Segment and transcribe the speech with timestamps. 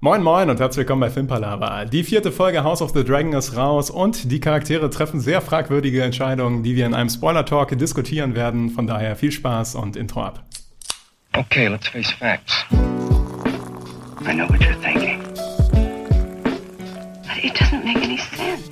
[0.00, 1.84] Moin Moin und herzlich willkommen bei Filmpalava.
[1.84, 6.04] Die vierte Folge House of the Dragon ist raus und die Charaktere treffen sehr fragwürdige
[6.04, 8.70] Entscheidungen, die wir in einem Spoiler-Talk diskutieren werden.
[8.70, 10.44] Von daher viel Spaß und Intro ab.
[11.36, 12.64] Okay, let's face facts.
[12.70, 15.20] I know what you're thinking.
[17.24, 18.70] But it doesn't make any sense.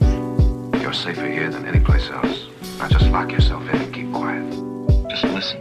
[0.81, 2.47] You're safer here than any place else.
[2.79, 4.45] Now just lock yourself in and keep quiet.
[5.11, 5.59] Just listen.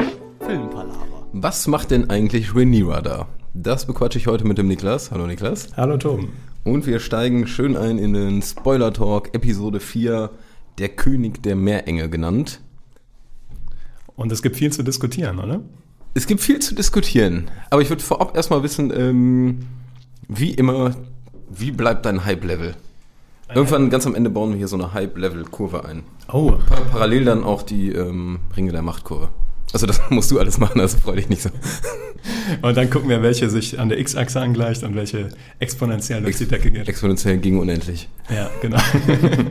[1.34, 3.28] Was macht denn eigentlich Rhaenyra da?
[3.58, 5.12] Das bequatsche ich heute mit dem Niklas.
[5.12, 5.70] Hallo Niklas.
[5.78, 6.28] Hallo Tom.
[6.66, 10.30] Und wir steigen schön ein in den Spoiler Talk, Episode 4,
[10.78, 12.59] der König der Meerenge genannt.
[14.18, 15.62] Und es gibt viel zu diskutieren, oder?
[16.16, 19.59] Es gibt viel zu diskutieren, aber ich würde vorab erstmal wissen, ähm,
[20.28, 20.94] wie immer,
[21.50, 22.76] wie bleibt dein Hype-Level?
[23.53, 26.03] Irgendwann ganz am Ende bauen wir hier so eine Hype-Level-Kurve ein.
[26.30, 29.30] Oh, Pa parallel dann auch die ähm, Ringe der Macht-Kurve.
[29.74, 31.50] Also das musst du alles machen, also freu dich nicht so.
[32.62, 35.30] und dann gucken wir, welche sich an der X-Achse angleicht und welche
[35.60, 36.88] exponentiell durch die Decke geht.
[36.88, 38.08] Exponentiell gegen unendlich.
[38.30, 38.78] Ja, genau.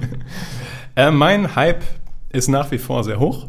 [0.96, 1.82] äh, mein Hype
[2.30, 3.48] ist nach wie vor sehr hoch.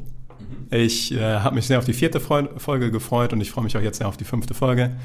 [0.72, 3.78] Ich äh, habe mich sehr auf die vierte Freu Folge gefreut und ich freue mich
[3.78, 4.96] auch jetzt sehr auf die fünfte Folge.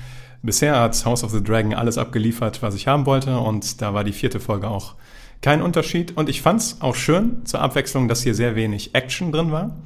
[0.42, 4.04] Bisher hat House of the Dragon alles abgeliefert, was ich haben wollte und da war
[4.04, 4.94] die vierte Folge auch
[5.42, 6.16] kein Unterschied.
[6.16, 9.76] Und ich fand es auch schön zur Abwechslung, dass hier sehr wenig Action drin war.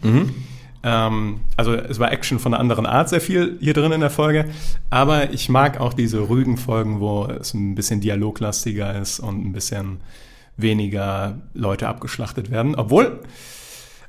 [0.85, 4.11] Ähm, also es war Action von einer anderen Art sehr viel hier drin in der
[4.11, 4.45] Folge,
[4.91, 9.53] aber ich mag auch diese ruhigen Folgen, wo es ein bisschen dialoglastiger ist und ein
[9.53, 9.99] bisschen
[10.57, 13.21] weniger Leute abgeschlachtet werden, obwohl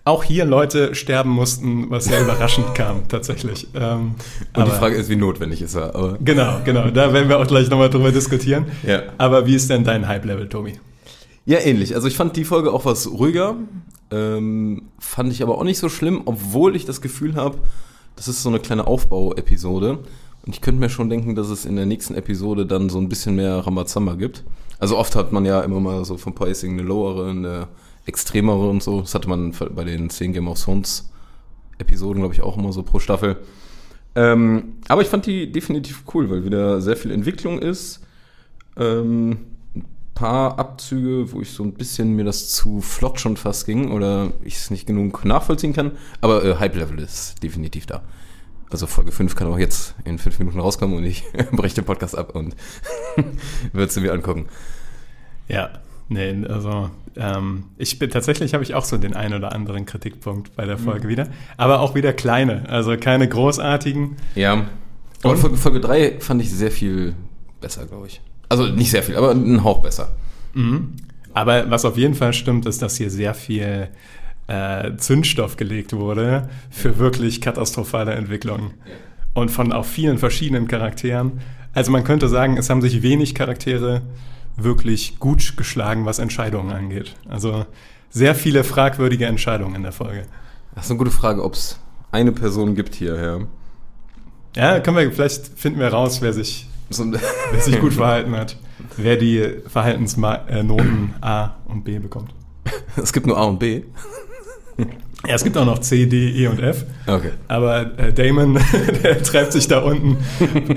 [0.03, 3.67] auch hier Leute sterben mussten, was sehr überraschend kam tatsächlich.
[3.73, 4.13] Ähm,
[4.53, 5.95] Und aber- die Frage ist, wie notwendig ist er.
[5.95, 8.65] Aber Genau, genau, da werden wir auch gleich nochmal drüber diskutieren.
[8.83, 9.01] Ja.
[9.17, 10.73] Aber wie ist denn dein Hype-Level, Tobi?
[11.45, 11.93] Ja, ähnlich.
[11.95, 13.55] Also ich fand die Folge auch was ruhiger.
[14.11, 17.59] Ähm, fand ich aber auch nicht so schlimm, obwohl ich das Gefühl habe,
[18.15, 19.99] das ist so eine kleine Aufbau-Episode.
[20.45, 23.09] Und ich könnte mir schon denken, dass es in der nächsten Episode dann so ein
[23.09, 24.43] bisschen mehr Rambazamba gibt.
[24.79, 27.67] Also oft hat man ja immer mal so vom Pacing eine lowere, eine
[28.05, 29.01] extremere und so.
[29.01, 31.11] Das hatte man bei den 10 Game of Thrones
[31.77, 33.37] Episoden, glaube ich, auch immer so pro Staffel.
[34.15, 38.01] Ähm, aber ich fand die definitiv cool, weil wieder sehr viel Entwicklung ist.
[38.77, 39.39] Ähm,
[40.15, 44.31] paar Abzüge, wo ich so ein bisschen mir das zu flott schon fast ging oder
[44.43, 45.91] ich es nicht genug nachvollziehen kann.
[46.21, 48.01] Aber äh, Hype-Level ist definitiv da.
[48.71, 52.17] Also Folge 5 kann auch jetzt in 5 Minuten rauskommen und ich breche den Podcast
[52.17, 52.55] ab und
[53.73, 54.47] würdest du mir angucken.
[55.47, 55.69] Ja,
[56.07, 60.55] nee, also ähm, ich bin tatsächlich habe ich auch so den einen oder anderen Kritikpunkt
[60.55, 61.27] bei der Folge wieder,
[61.57, 64.15] aber auch wieder kleine, also keine großartigen.
[64.33, 64.65] Ja.
[65.23, 67.15] Aber Folge, Folge 3 fand ich sehr viel
[67.61, 68.21] besser, glaube ich.
[68.49, 70.15] Also nicht sehr viel, aber einen Hauch besser.
[71.33, 73.89] Aber was auf jeden Fall stimmt, ist, dass hier sehr viel
[74.47, 78.71] äh, Zündstoff gelegt wurde für wirklich katastrophale Entwicklungen.
[79.33, 81.41] Und von auch vielen verschiedenen Charakteren.
[81.73, 84.01] Also man könnte sagen, es haben sich wenig Charaktere
[84.55, 87.15] wirklich gut geschlagen, was Entscheidungen angeht.
[87.27, 87.65] Also
[88.09, 90.23] sehr viele fragwürdige Entscheidungen in der Folge.
[90.73, 91.79] Das ist eine gute Frage, ob es
[92.11, 93.39] eine Person gibt hier, ja.
[94.55, 97.05] Ja, können wir, vielleicht finden wir raus, wer sich, So,
[97.51, 98.57] wer sich gut verhalten hat.
[98.97, 102.33] Wer die Verhaltensnoten A und B bekommt.
[102.95, 103.83] es gibt nur A und B.
[105.27, 106.85] Ja, es gibt auch noch C, D, E und F.
[107.07, 107.31] Okay.
[107.47, 108.59] Aber äh, Damon,
[109.03, 110.17] der treibt sich da unten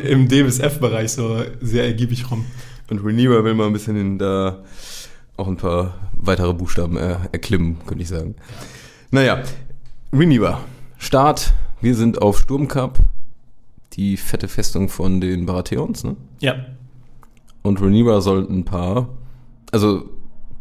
[0.05, 2.47] im D bis F-Bereich so sehr ergiebig rum.
[2.89, 4.63] Und Rhaenyra will mal ein bisschen in da
[5.37, 8.37] auch ein paar weitere Buchstaben äh, erklimmen, könnte ich sagen.
[9.11, 9.43] Naja,
[10.13, 10.61] Rhaenyra.
[10.97, 11.53] Start.
[11.81, 12.99] Wir sind auf Sturmkap.
[13.99, 16.17] Die fette Festung von den Baratheons, ne?
[16.41, 16.55] Ja,
[17.63, 19.09] Und Rhaenyra soll ein paar,
[19.73, 20.09] also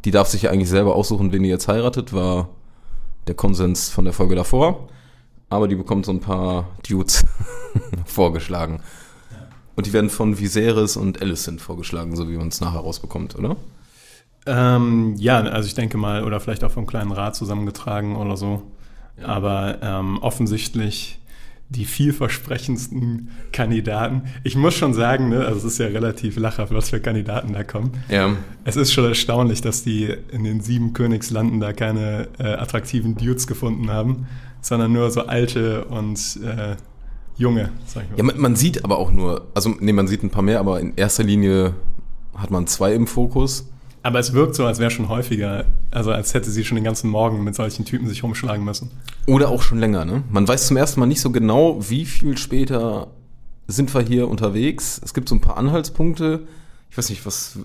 [0.05, 2.49] die darf sich ja eigentlich selber aussuchen, wen die jetzt heiratet, war
[3.27, 4.87] der Konsens von der Folge davor.
[5.49, 7.23] Aber die bekommt so ein paar Dudes
[8.05, 8.81] vorgeschlagen.
[9.75, 13.55] Und die werden von Viserys und Alicent vorgeschlagen, so wie man es nachher rausbekommt, oder?
[14.47, 18.63] ähm, ja, also ich denke mal, oder vielleicht auch vom kleinen Rat zusammengetragen oder so.
[19.23, 21.19] Aber ähm, offensichtlich
[21.69, 24.23] die vielversprechendsten Kandidaten.
[24.44, 27.63] Ich muss schon sagen, ne, also es ist ja relativ lachhaft, was für Kandidaten da
[27.63, 27.91] kommen.
[28.09, 28.35] Ja.
[28.64, 33.47] Es ist schon erstaunlich, dass die in den sieben Königslanden da keine äh, attraktiven Dudes
[33.47, 34.28] gefunden haben,
[34.61, 36.78] sondern nur so alte und äh,
[37.37, 38.17] junge, sag ich mal.
[38.17, 40.79] Ja, man, man sieht aber auch nur, also nee, man sieht ein paar mehr, aber
[40.79, 41.73] in erster Linie
[42.34, 43.69] hat man zwei im Fokus.
[44.07, 47.09] Aber es wirkt so, als wäre schon häufiger, also als hätte sie schon den ganzen
[47.09, 48.89] Morgen mit solchen Typen sich rumschlagen müssen.
[49.25, 50.23] Oder auch schon länger, ne?
[50.31, 53.07] Man weiß zum ersten Mal nicht so genau, wie viel später
[53.67, 55.01] sind wir hier unterwegs.
[55.03, 56.47] Es gibt so ein paar Anhaltspunkte.
[56.89, 57.59] Ich weiß nicht, was.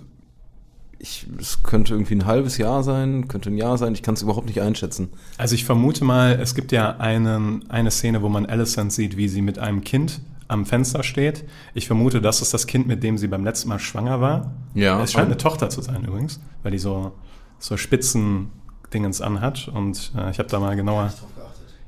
[0.99, 3.93] Ich, es könnte irgendwie ein halbes Jahr sein, könnte ein Jahr sein.
[3.93, 5.11] Ich kann es überhaupt nicht einschätzen.
[5.37, 9.29] Also ich vermute mal, es gibt ja einen, eine Szene, wo man Alicent sieht, wie
[9.29, 11.45] sie mit einem Kind am Fenster steht.
[11.73, 14.53] Ich vermute, das ist das Kind, mit dem sie beim letzten Mal schwanger war.
[14.73, 15.01] Ja.
[15.01, 17.13] Es scheint eine Tochter zu sein übrigens, weil die so,
[17.59, 18.49] so spitzen
[18.93, 19.67] Dingens anhat.
[19.67, 21.13] Und äh, ich habe da mal genauer...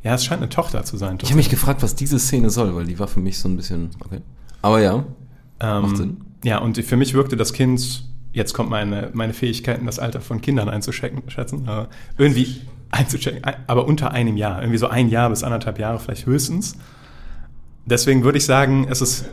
[0.03, 1.17] Ja, es scheint eine Tochter zu sein.
[1.21, 3.57] Ich habe mich gefragt, was diese Szene soll, weil die war für mich so ein
[3.57, 3.89] bisschen.
[4.05, 4.21] Okay.
[4.61, 5.03] Aber ja.
[5.59, 6.17] Ähm, Macht Sinn.
[6.43, 10.41] Ja, und für mich wirkte das Kind, jetzt kommt meine, meine Fähigkeiten, das Alter von
[10.41, 11.87] Kindern einzuschätzen, äh,
[12.19, 12.61] irgendwie
[12.91, 16.77] einzuchecken, ein- aber unter einem Jahr, irgendwie so ein Jahr bis anderthalb Jahre vielleicht höchstens.
[17.85, 19.25] Deswegen würde ich sagen, es ist,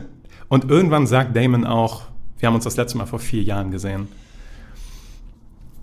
[0.47, 2.03] und irgendwann sagt Damon auch,
[2.37, 4.07] wir haben uns das letzte Mal vor vier Jahren gesehen.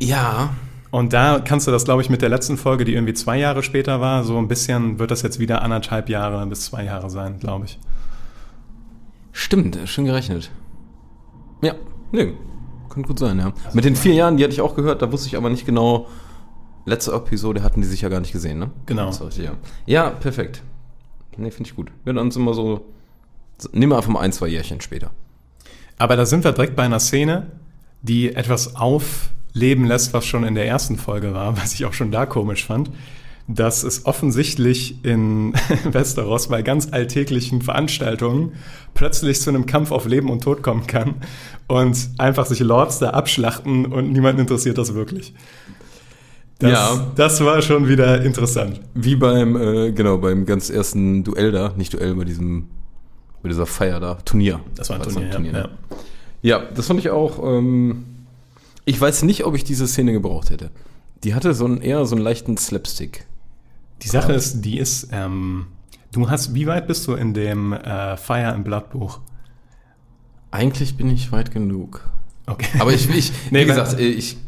[0.01, 0.51] Ja.
[0.91, 3.63] Und da kannst du das, glaube ich, mit der letzten Folge, die irgendwie zwei Jahre
[3.63, 7.39] später war, so ein bisschen wird das jetzt wieder anderthalb Jahre bis zwei Jahre sein,
[7.39, 7.79] glaube ich.
[9.33, 10.51] Stimmt, schön gerechnet.
[11.63, 11.75] Ja,
[12.13, 12.35] nee,
[12.89, 13.53] kann gut sein, ja.
[13.73, 16.09] Mit den vier Jahren, die hatte ich auch gehört, da wusste ich aber nicht genau.
[16.87, 18.71] Letzte Episode hatten die sich ja gar nicht gesehen, ne?
[18.87, 19.11] Genau.
[19.37, 19.53] Ja.
[19.87, 20.63] ja, perfekt.
[21.41, 21.91] Nee, finde ich gut.
[22.05, 22.85] Wir dann sind immer so.
[23.73, 25.11] Wir einfach mal ein, zwei Jährchen später.
[25.99, 27.47] Aber da sind wir direkt bei einer Szene,
[28.03, 32.13] die etwas aufleben lässt, was schon in der ersten Folge war, was ich auch schon
[32.13, 32.91] da komisch fand.
[33.49, 35.55] Dass es offensichtlich in
[35.85, 38.53] Westeros bei ganz alltäglichen Veranstaltungen
[38.95, 41.15] plötzlich zu einem Kampf auf Leben und Tod kommen kann
[41.69, 45.35] und einfach sich Lords da abschlachten und niemanden interessiert das wirklich.
[46.61, 47.07] Das, Ja.
[47.17, 48.81] das war schon wieder interessant.
[48.95, 52.69] Wie beim, äh, genau, beim ganz ersten Duell da, nicht Duell, bei diesem,
[53.43, 54.61] bei dieser Feier da, Turnier.
[54.77, 55.59] Das war ein War Turnier, ne?
[55.59, 55.69] ja.
[56.43, 57.43] Ja, das fand ich auch.
[57.43, 58.05] Ähm,
[58.85, 60.71] ich weiß nicht, ob ich diese Szene gebraucht hätte.
[61.25, 63.27] Die hatte so einen, eher so einen leichten Slapstick.
[64.03, 65.67] Die Sache ist, die ist, ähm,
[66.13, 69.21] du hast, wie weit bist du in dem äh, Fire im Blattbuch?
[70.51, 72.09] Eigentlich bin ich weit genug.
[72.47, 72.79] Okay.
[72.79, 74.39] Aber ich, ich Nee, wie gesagt, ich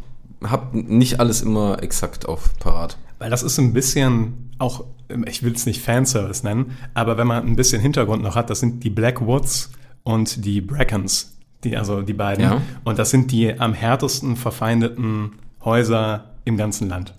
[0.51, 2.99] habe nicht alles immer exakt auf parat.
[3.19, 4.85] Weil das ist ein bisschen auch,
[5.27, 8.61] ich will es nicht Fanservice nennen, aber wenn man ein bisschen Hintergrund noch hat, das
[8.61, 9.71] sind die Blackwoods
[10.03, 12.45] und die Brackens, die, also die beiden.
[12.45, 12.63] Ja.
[12.85, 15.33] Und das sind die am härtesten verfeindeten
[15.65, 17.15] Häuser im ganzen Land.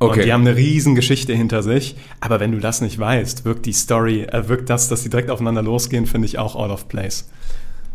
[0.00, 0.20] Okay.
[0.20, 1.96] Und die haben eine riesen Geschichte hinter sich.
[2.20, 5.30] Aber wenn du das nicht weißt, wirkt die Story, äh, wirkt das, dass sie direkt
[5.30, 7.28] aufeinander losgehen, finde ich auch out of place.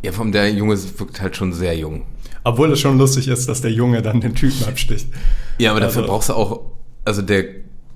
[0.02, 2.04] Ja, vom der Junge wirkt halt schon sehr jung.
[2.44, 5.08] Obwohl es schon lustig ist, dass der Junge dann den Typen absticht.
[5.60, 6.62] Ja, aber dafür Also- brauchst du auch,
[7.06, 7.46] also der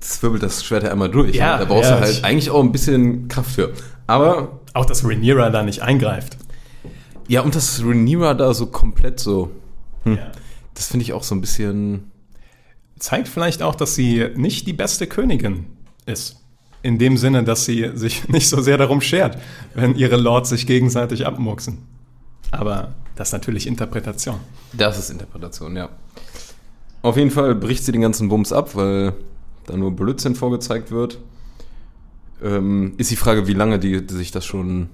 [0.00, 1.34] zwirbelt das Schwert ja einmal durch.
[1.34, 1.58] Ja, ne?
[1.60, 3.72] Da brauchst ja, du halt ich- eigentlich auch ein bisschen Kraft für.
[4.06, 6.36] Aber, Auch, dass Rhaenyra da nicht eingreift.
[7.26, 9.50] ja, und dass Rhaenyra da so komplett so,
[10.04, 10.16] Ja.
[10.74, 12.10] das finde ich auch so ein bisschen,
[12.98, 15.66] zeigt vielleicht auch, dass sie nicht die beste Königin
[16.06, 16.36] ist.
[16.82, 19.36] In dem Sinne, dass sie sich nicht so sehr darum schert,
[19.74, 21.78] wenn ihre Lords sich gegenseitig abmurksen.
[22.52, 24.36] Aber das ist natürlich Interpretation.
[24.72, 25.88] das ist Interpretation, ja.
[27.02, 29.12] Auf jeden Fall bricht sie den ganzen Bums ab, weil
[29.66, 31.18] da nur Blödsinn vorgezeigt wird.
[32.40, 34.88] Ähm, ist die Frage, wie lange die, die sich das schon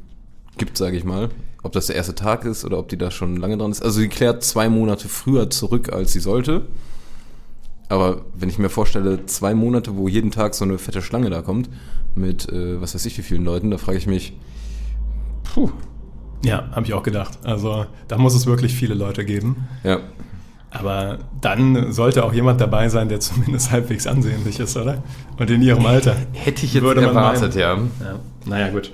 [0.57, 1.29] gibt, sage ich mal.
[1.63, 3.83] Ob das der erste Tag ist oder ob die da schon lange dran ist.
[3.83, 6.65] Also sie klärt zwei Monate früher zurück, als sie sollte.
[7.91, 11.43] Aber wenn ich mir vorstelle, zwei Monate, wo jeden Tag so eine fette Schlange da
[11.43, 11.69] kommt,
[12.15, 14.33] mit äh, was weiß ich wie vielen Leuten, da frage ich mich,
[15.43, 15.71] puh,
[16.45, 17.39] Ja, habe ich auch gedacht.
[17.43, 19.69] Also da muss es wirklich viele Leute geben.
[19.83, 20.01] ja.
[20.71, 25.05] Aber dann sollte auch jemand dabei sein, der zumindest halbwegs ansehnlich ist, oder?
[25.39, 26.17] Und in ihrem Alter.
[26.33, 27.75] Hätte ich jetzt Würde erwartet, ja.
[27.75, 28.19] Ja.
[28.45, 28.91] Naja, gut.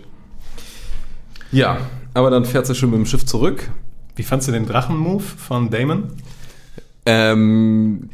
[1.52, 1.79] Ja,
[2.12, 3.70] aber dann fährt sie schon mit dem Schiff zurück.
[4.14, 6.12] Wie fandst du den Drachen-Move von Damon?
[7.06, 8.11] Ähm,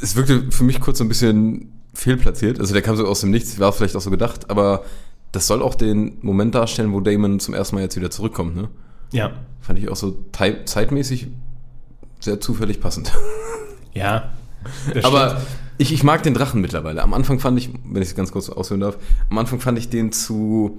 [0.00, 2.60] es wirkte für mich kurz so ein bisschen fehlplatziert.
[2.60, 4.84] Also der kam so aus dem Nichts, war vielleicht auch so gedacht, aber
[5.32, 8.56] das soll auch den Moment darstellen, wo Damon zum ersten Mal jetzt wieder zurückkommt.
[8.56, 8.68] Ne?
[9.12, 9.32] Ja.
[9.60, 11.28] Fand ich auch so zeitmäßig
[12.20, 13.12] sehr zufällig passend.
[13.92, 14.30] Ja.
[15.02, 15.40] Aber
[15.76, 17.02] ich, ich mag den Drachen mittlerweile.
[17.02, 18.98] Am Anfang fand ich, wenn ich es ganz kurz ausführen darf,
[19.30, 20.78] am Anfang fand ich den zu,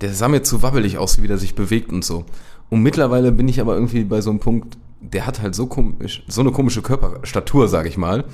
[0.00, 2.24] der sah mir zu wabbelig aus, wie der sich bewegt und so.
[2.70, 6.24] Und mittlerweile bin ich aber irgendwie bei so einem Punkt, der hat halt so komisch,
[6.26, 8.24] so eine komische Körperstatur, sage ich mal.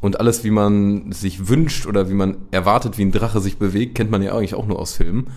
[0.00, 3.94] Und alles, wie man sich wünscht oder wie man erwartet, wie ein Drache sich bewegt,
[3.94, 5.28] kennt man ja eigentlich auch nur aus Filmen.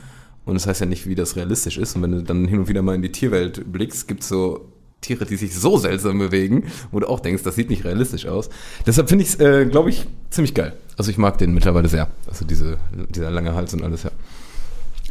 [0.46, 1.96] Und das heißt ja nicht, wie das realistisch ist.
[1.96, 4.70] Und wenn du dann hin und wieder mal in die Tierwelt blickst, gibt's so
[5.04, 8.50] Tiere, die sich so seltsam bewegen, wo du auch denkst, das sieht nicht realistisch aus.
[8.88, 10.74] Deshalb finde ich es, äh, glaube ich, ziemlich geil.
[10.98, 12.10] Also ich mag den mittlerweile sehr.
[12.28, 12.78] Also diese,
[13.10, 14.12] dieser lange Hals und alles, ja.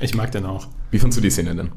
[0.01, 0.67] Ich mag den auch.
[0.91, 1.71] Wie fandst du die Szene denn?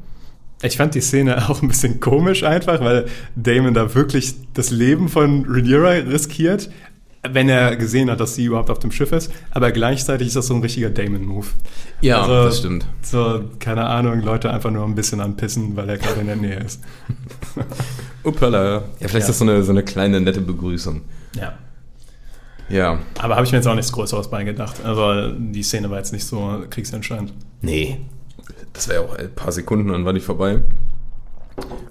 [0.62, 3.06] Ich fand die Szene auch ein bisschen komisch einfach, weil
[3.36, 6.70] Damon da wirklich das Leben von Rhaenyra riskiert,
[7.32, 9.30] wenn er gesehen hat, dass sie überhaupt auf dem Schiff ist.
[9.50, 11.46] Aber gleichzeitig ist das so ein richtiger Damon-Move.
[12.00, 12.86] Ja, Also, das stimmt.
[13.02, 16.58] So, keine Ahnung, Leute einfach nur ein bisschen anpissen, weil er gerade in der Nähe
[16.60, 16.80] ist.
[18.24, 18.74] Uppala.
[18.74, 19.18] Ja, vielleicht Ja.
[19.20, 21.02] ist das so eine, so eine kleine, nette Begrüßung.
[21.38, 21.54] Ja.
[22.68, 22.98] Ja.
[23.20, 24.84] Aber habe ich mir jetzt auch nichts Größeres beigedacht.
[24.84, 27.32] Also die Szene war jetzt nicht so kriegsentscheidend.
[27.62, 28.00] Nee.
[28.72, 30.62] Das wäre ja auch ein paar Sekunden, dann war die vorbei.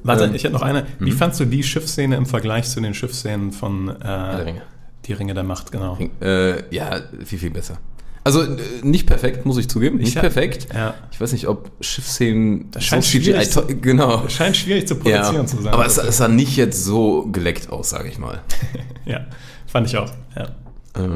[0.03, 0.85] Warte, Ähm, ich hätte noch eine.
[0.99, 4.61] Wie fandst du die Schiffsszene im Vergleich zu den Schiffsszenen von äh, der Ringe.
[5.05, 5.97] Die Ringe der Macht, genau.
[6.21, 7.77] Äh, ja, viel, viel besser.
[8.23, 9.97] Also äh, nicht perfekt, muss ich zugeben.
[9.97, 10.67] Nicht hab- perfekt.
[10.73, 10.95] Ja.
[11.11, 14.23] Ich weiß nicht, ob Schiffsszenen Das scheint so schwierig to- genau.
[14.25, 15.73] Es scheint schwierig zu produzieren Ja, zu sein.
[15.73, 18.41] aber es, es sah nicht jetzt so geleckt aus, sage ich mal.
[19.05, 19.25] ja,
[19.67, 20.11] fand ich auch.
[20.35, 20.49] Ja.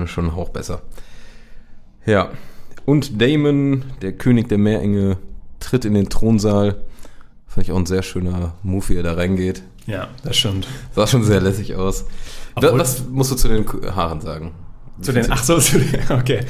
[0.03, 0.81] Äh, schon ein Hauch besser.
[2.05, 2.29] Ja.
[2.85, 5.17] Und Damon, der König der Meerenge,
[5.59, 6.75] tritt in den Thronsaal.
[7.47, 9.63] Fand ich auch ein sehr schöner Move, wie er da reingeht.
[9.87, 10.67] ja, das stimmt.
[10.95, 12.05] Sah schon sehr lässig aus.
[12.67, 14.51] Obwohl- Was musst du zu den Haaren sagen?
[15.01, 16.41] Zu den, ach so, zu den, okay.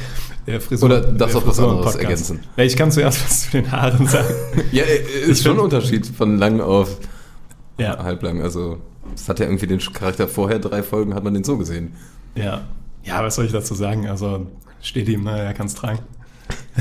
[0.48, 2.40] Der Frisur, Oder darfst du auch was anderes ergänzen?
[2.58, 4.34] Ja, ich kann zuerst was zu den Haaren sagen.
[4.72, 6.98] Ja, äh, ist schon ein Unterschied von lang auf
[7.78, 8.42] ja, halblang.
[8.42, 8.80] Also,
[9.16, 11.94] das hat ja irgendwie den Charakter vorher, drei Folgen hat man den so gesehen.
[12.36, 12.62] ja.
[13.02, 14.08] Ja, was soll ich dazu sagen?
[14.10, 14.48] Also,
[14.82, 16.00] steht ihm, ne, er kann es tragen.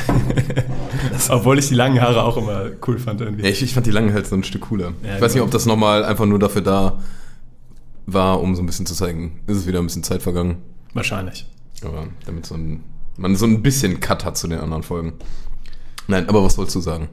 [1.28, 3.44] Obwohl ich die langen Haare auch immer cool fand irgendwie.
[3.44, 4.92] Ja, ich, ich fand die langen halt so ein Stück cooler.
[5.02, 5.44] Ja, ich weiß nicht, genau.
[5.44, 6.98] ob das nochmal einfach nur dafür da
[8.12, 10.56] war, um so ein bisschen zu zeigen, ist es wieder ein bisschen Zeit vergangen.
[10.94, 11.46] Wahrscheinlich.
[11.84, 12.82] Aber damit so ein,
[13.16, 15.12] man so ein bisschen Cut hat zu den anderen Folgen.
[16.06, 17.08] Nein, aber was wolltest du sagen?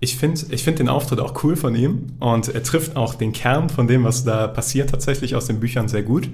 [0.00, 3.32] Ich finde ich find den Auftritt auch cool von ihm und er trifft auch den
[3.32, 6.28] Kern von dem, was da passiert, tatsächlich aus den Büchern sehr gut.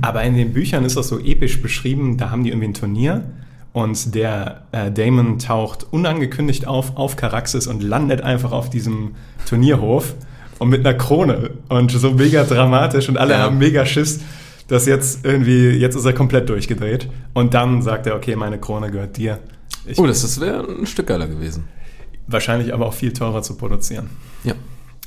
[0.00, 3.24] Aber in den Büchern ist das so episch beschrieben, da haben die irgendwie ein Turnier
[3.72, 9.12] und der äh, Damon taucht unangekündigt auf auf Caraxes und landet einfach auf diesem
[9.46, 10.14] Turnierhof
[10.60, 13.40] und mit einer Krone und so mega dramatisch und alle Ja.
[13.40, 14.20] haben mega Schiss,
[14.68, 18.90] dass jetzt irgendwie, jetzt ist er komplett durchgedreht und dann sagt er, okay, meine Krone
[18.92, 19.38] gehört dir.
[19.86, 21.64] Ich, Oh, das, das wäre ein Stück geiler gewesen.
[22.28, 24.10] wahrscheinlich aber auch viel teurer zu produzieren.
[24.44, 24.54] Ja.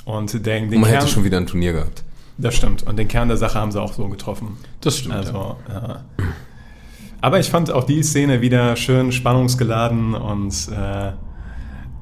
[0.04, 2.04] Und den, den man Kern, hätte schon wieder ein Turnier gehabt.
[2.36, 2.82] das stimmt.
[2.82, 4.58] Und den Kern der Sache haben sie auch so getroffen.
[4.82, 5.14] Das stimmt.
[5.14, 6.04] Also, ja.
[7.22, 11.08] Aber ich fand auch die Szene wieder schön spannungsgeladen und äh,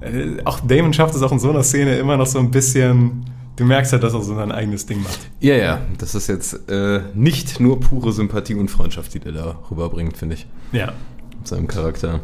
[0.00, 3.24] äh, auch Damon schafft es auch in so einer Szene immer noch so ein bisschen.
[3.56, 5.18] Du merkst halt, dass er so sein eigenes Ding macht.
[5.40, 9.56] Ja, ja, das ist jetzt äh, nicht nur pure Sympathie und Freundschaft, die der da
[9.70, 10.92] rüberbringt, finde ich, Ja.
[11.38, 12.20] mit seinem Charakter.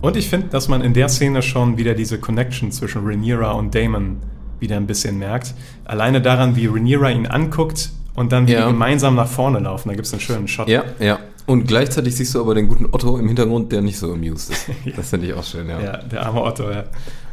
[0.00, 3.74] Und ich finde, dass man in der Szene schon wieder diese Connection zwischen Rhaenyra und
[3.74, 4.18] Damon
[4.60, 5.54] wieder ein bisschen merkt.
[5.84, 8.66] Alleine daran, wie Rhaenyra ihn anguckt und dann wie Ja.
[8.68, 9.88] gemeinsam nach vorne laufen.
[9.88, 10.68] Da gibt es einen schönen Shot.
[10.68, 11.18] Ja, ja.
[11.46, 14.68] Und gleichzeitig siehst du aber den guten Otto im Hintergrund, der nicht so amused ist.
[14.84, 14.92] Ja.
[14.96, 15.80] Das finde ich auch schön, ja.
[15.80, 16.84] Ja, der arme Otto, ja.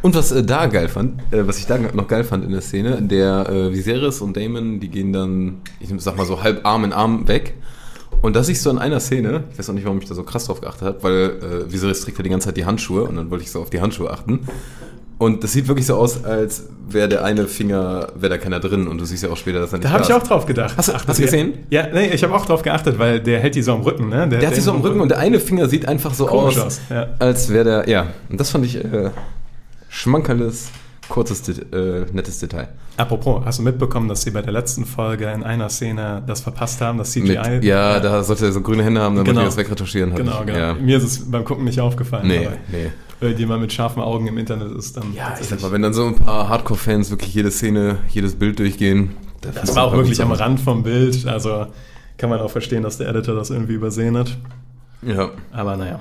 [0.02, 2.62] Und was äh, da geil fand, äh, was ich da noch geil fand in der
[2.62, 6.84] Szene, der äh, Viserys und Damon, die gehen dann, ich sag mal so halb Arm
[6.86, 7.56] in Arm weg.
[8.22, 10.24] Und da siehst du in einer Szene, ich weiß auch nicht, warum ich da so
[10.24, 11.14] krass drauf geachtet habe, weil
[11.68, 13.70] äh, Viserys trägt ja die ganze Zeit die Handschuhe und dann wollte ich so auf
[13.70, 14.48] die Handschuhe achten.
[15.20, 18.88] Und das sieht wirklich so aus, als wäre der eine Finger, wäre da keiner drin
[18.88, 20.76] und du siehst ja auch später, dass er nicht Da habe ich auch drauf gedacht.
[20.78, 21.54] Hast du- Ach, hast du das- gesehen?
[21.72, 24.28] Ja, nee, ich habe auch drauf geachtet, weil der hält die so am Rücken, ne?
[24.30, 26.82] Der hat sich so am Rücken und der eine Finger sieht einfach so aus, aus,
[26.92, 27.08] ja.
[27.20, 28.08] als wäre der, ja.
[28.30, 29.10] Und das fand ich äh,
[29.98, 30.70] schmankerles,
[31.10, 32.68] kurzes, äh, nettes Detail.
[32.98, 36.82] Apropos, hast du mitbekommen, dass sie bei der letzten Folge in einer Szene das verpasst
[36.82, 37.38] haben, das CGI?
[37.50, 39.42] Mit, ja, da sollte er so grüne Hände haben, damit Genau.
[39.42, 40.12] wir das wegretuschieren.
[40.12, 40.58] hab Genau, genau.
[40.58, 40.74] Ja.
[40.76, 42.28] Mir ist es beim Gucken nicht aufgefallen.
[42.28, 42.92] Nee, aber nee.
[43.20, 45.14] Wenn jemand mit scharfen Augen im Internet ist, dann.
[45.16, 48.60] Ja, ich sag mal, wenn dann so ein paar Hardcore-Fans wirklich jede Szene, jedes Bild
[48.60, 49.16] durchgehen.
[49.42, 50.32] da Das war auch wirklich am.
[50.32, 51.66] Rand vom Bild, also
[52.18, 54.38] kann man auch verstehen, dass der Editor das irgendwie übersehen hat.
[55.02, 56.00] Ja, Aber naja.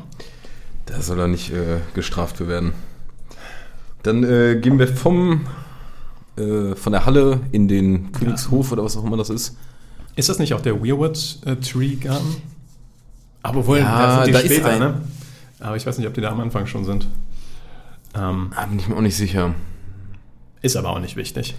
[0.87, 2.73] da soll er nicht äh, gestraft für werden.
[4.07, 5.47] Dann äh, gehen wir vom,
[6.37, 9.57] äh, von der Halle in den Königshof oder was auch immer das ist.
[10.15, 12.37] Ist das nicht auch der Weirwood äh, Tree Garden?
[13.43, 15.01] Aber wohl, Ja, da sind die da ist später, ein- ne?
[15.61, 17.07] Aber ich weiß nicht, ob die da am Anfang schon sind.
[18.15, 19.55] Ähm, Ah, bin ich mir auch nicht sicher.
[20.63, 21.55] ist aber auch nicht wichtig.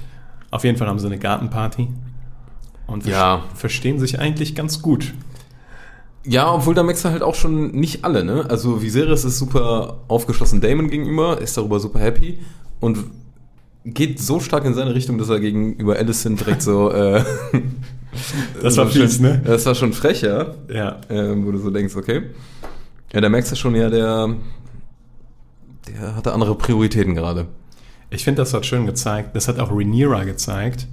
[0.52, 1.88] Auf jeden Fall haben sie eine Gartenparty.
[2.88, 3.44] Und Ja.
[3.56, 5.14] verstehen sich eigentlich ganz gut.
[6.28, 8.46] Ja, obwohl da merkst du halt auch schon nicht alle, ne?
[8.50, 12.40] Also Viserys ist super aufgeschlossen Damon gegenüber, ist darüber super happy
[12.82, 12.98] und
[13.86, 17.24] geht so stark in seine Richtung, dass er gegenüber Alicent direkt so äh,
[18.62, 19.42] Das war fies, ne?
[19.46, 20.56] Das war schon frech, ja.
[20.70, 21.02] Ja.
[21.10, 22.24] Ähm, wo du so denkst, okay.
[23.14, 24.36] Ja, da merkst du schon, ja, der,
[25.88, 27.46] der hatte andere Prioritäten gerade.
[28.10, 29.36] Ich finde, das hat schön gezeigt.
[29.36, 30.88] Das hat auch Rhaenyra gezeigt,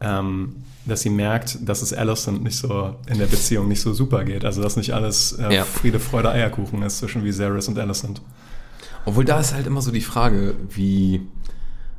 [0.00, 4.24] ähm, dass sie merkt, dass es Alicent nicht so in der Beziehung nicht so super
[4.24, 4.44] geht.
[4.44, 5.64] Also, dass nicht alles äh, Ja.
[5.64, 8.20] Friede, Freude, Eierkuchen ist zwischen Viserys und Alicent.
[9.06, 11.22] Obwohl da ist halt immer so die Frage, wie,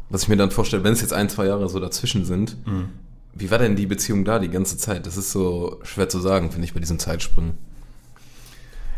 [0.09, 2.89] was ich mir dann vorstelle, wenn es jetzt ein, zwei Jahre so dazwischen sind, Mhm.
[3.33, 5.05] wie war denn die Beziehung da die ganze Zeit?
[5.07, 7.53] Das ist so schwer zu sagen, finde ich, bei diesen Zeitsprüngen.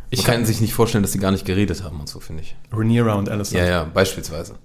[0.10, 2.44] Ich Man kann sich nicht vorstellen, dass sie gar nicht geredet haben und so, finde
[2.44, 2.56] ich.
[2.72, 3.60] Rhaenyra und Alicent.
[3.62, 4.56] Ja, ja, beispielsweise.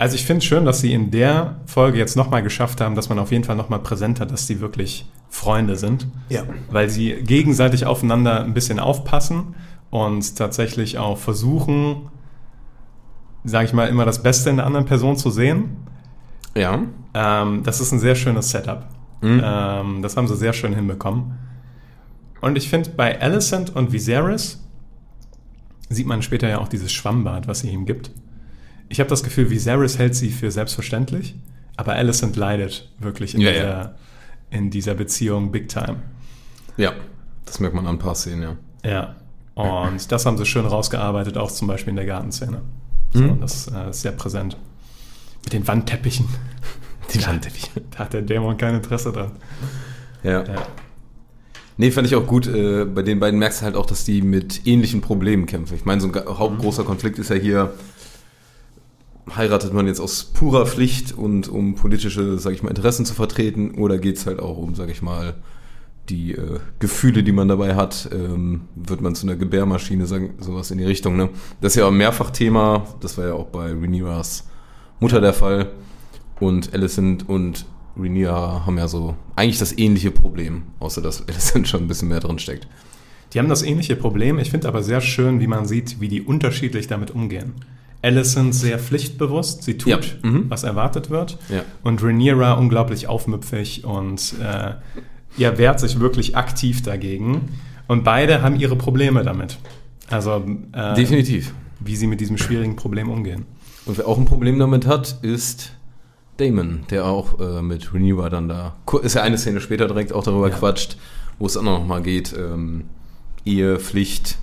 [0.00, 3.10] Also ich finde es schön, dass sie in der Folge jetzt nochmal geschafft haben, dass
[3.10, 6.06] man auf jeden Fall nochmal präsent hat, dass sie wirklich Freunde sind.
[6.30, 6.44] Ja.
[6.70, 9.54] Weil sie gegenseitig aufeinander ein bisschen aufpassen
[9.90, 12.08] und tatsächlich auch versuchen,
[13.44, 15.76] sage ich mal, immer das Beste in der anderen Person zu sehen.
[16.56, 16.80] Ja.
[17.12, 18.86] Ähm, das ist ein sehr schönes Setup.
[19.20, 19.42] Mhm.
[19.44, 21.38] Ähm, das haben sie sehr schön hinbekommen.
[22.40, 24.64] Und ich finde, bei Alicent und Viserys
[25.90, 28.12] sieht man später ja auch dieses Schwammbad, was sie ihm gibt.
[28.90, 31.34] Ich habe das Gefühl, Viserys hält sie für selbstverständlich,
[31.76, 33.94] aber Alicent leidet wirklich in, Ja, dieser, ja.
[34.50, 36.02] in dieser Beziehung big time.
[36.76, 36.92] Ja.
[37.46, 38.56] Das merkt man an ein paar Szenen, ja.
[38.84, 39.16] Ja.
[39.54, 42.60] Und das haben sie schön rausgearbeitet, auch zum Beispiel in der Gartenszene.
[43.12, 43.40] So, Mhm.
[43.40, 44.56] Das äh, ist sehr präsent.
[45.44, 46.26] Mit den Wandteppichen.
[47.14, 47.70] Die Wandteppiche.
[47.90, 49.32] Da hat der Dämon kein Interesse dran.
[50.22, 50.44] Ja.
[50.44, 50.62] Ja.
[51.76, 52.46] Nee, fand ich auch gut.
[52.46, 55.74] Äh, bei den beiden merkst du halt auch, dass die mit ähnlichen Problemen kämpfen.
[55.74, 57.72] Ich meine, so ein hauptgroßer Konflikt ist ja hier,
[59.36, 63.72] heiratet man jetzt aus purer Pflicht und um politische, sag ich mal, Interessen zu vertreten
[63.72, 65.34] oder geht's halt auch um, sag ich mal,
[66.08, 70.70] die äh, Gefühle, die man dabei hat, ähm, wird man zu einer Gebärmaschine, sagen, sowas
[70.70, 71.16] in die Richtung.
[71.16, 71.30] Ne?
[71.60, 74.48] Das ist ja auch ein Mehrfachthema, das war ja auch bei Rhaenyras
[74.98, 75.70] Mutter der Fall.
[76.40, 81.82] Und Alicent und Rhaenyra haben ja so eigentlich das ähnliche Problem, außer dass Alicent schon
[81.82, 82.66] ein bisschen mehr drin steckt.
[83.32, 84.38] Die haben das ähnliche Problem.
[84.38, 87.54] Ich finde aber sehr schön, wie man sieht, wie die unterschiedlich damit umgehen.
[88.02, 90.46] Alicent sehr pflichtbewusst, sie tut, Ja, mhm.
[90.48, 91.38] was erwartet wird.
[91.48, 91.62] Ja.
[91.82, 94.74] Und Rhaenyra unglaublich aufmüpfig und äh,
[95.36, 97.48] ja, wehrt sich wirklich aktiv dagegen.
[97.88, 99.58] Und beide haben ihre Probleme damit.
[100.08, 101.52] Also, äh, Definitiv.
[101.80, 103.44] wie sie mit diesem schwierigen Problem umgehen.
[103.86, 105.72] Und wer auch ein Problem damit hat, ist
[106.38, 110.24] Damon, der auch äh, mit Rhaenyra dann da, ist ja eine Szene später direkt auch
[110.24, 110.54] darüber Ja.
[110.56, 110.96] quatscht,
[111.38, 112.84] wo es dann auch nochmal geht, ähm,
[113.44, 114.38] Ehe, Pflicht,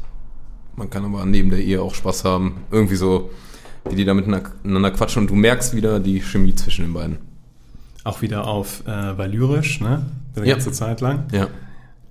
[0.75, 3.29] man kann aber neben der Ehe auch Spaß haben, irgendwie so,
[3.91, 7.17] wie die da miteinander quatschen und du merkst wieder die Chemie zwischen den beiden.
[8.03, 10.05] Auch wieder auf äh, Valyrisch, ne?
[10.35, 10.53] Die Ja.
[10.53, 11.23] ganze Zeit lang.
[11.31, 11.47] Ja.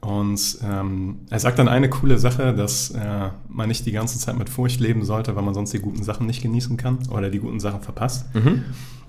[0.01, 4.39] Und ähm, er sagt dann eine coole Sache, dass äh, man nicht die ganze Zeit
[4.39, 7.39] mit Furcht leben sollte, weil man sonst die guten Sachen nicht genießen kann oder die
[7.41, 8.33] guten Sachen verpasst.
[8.35, 8.65] Mhm.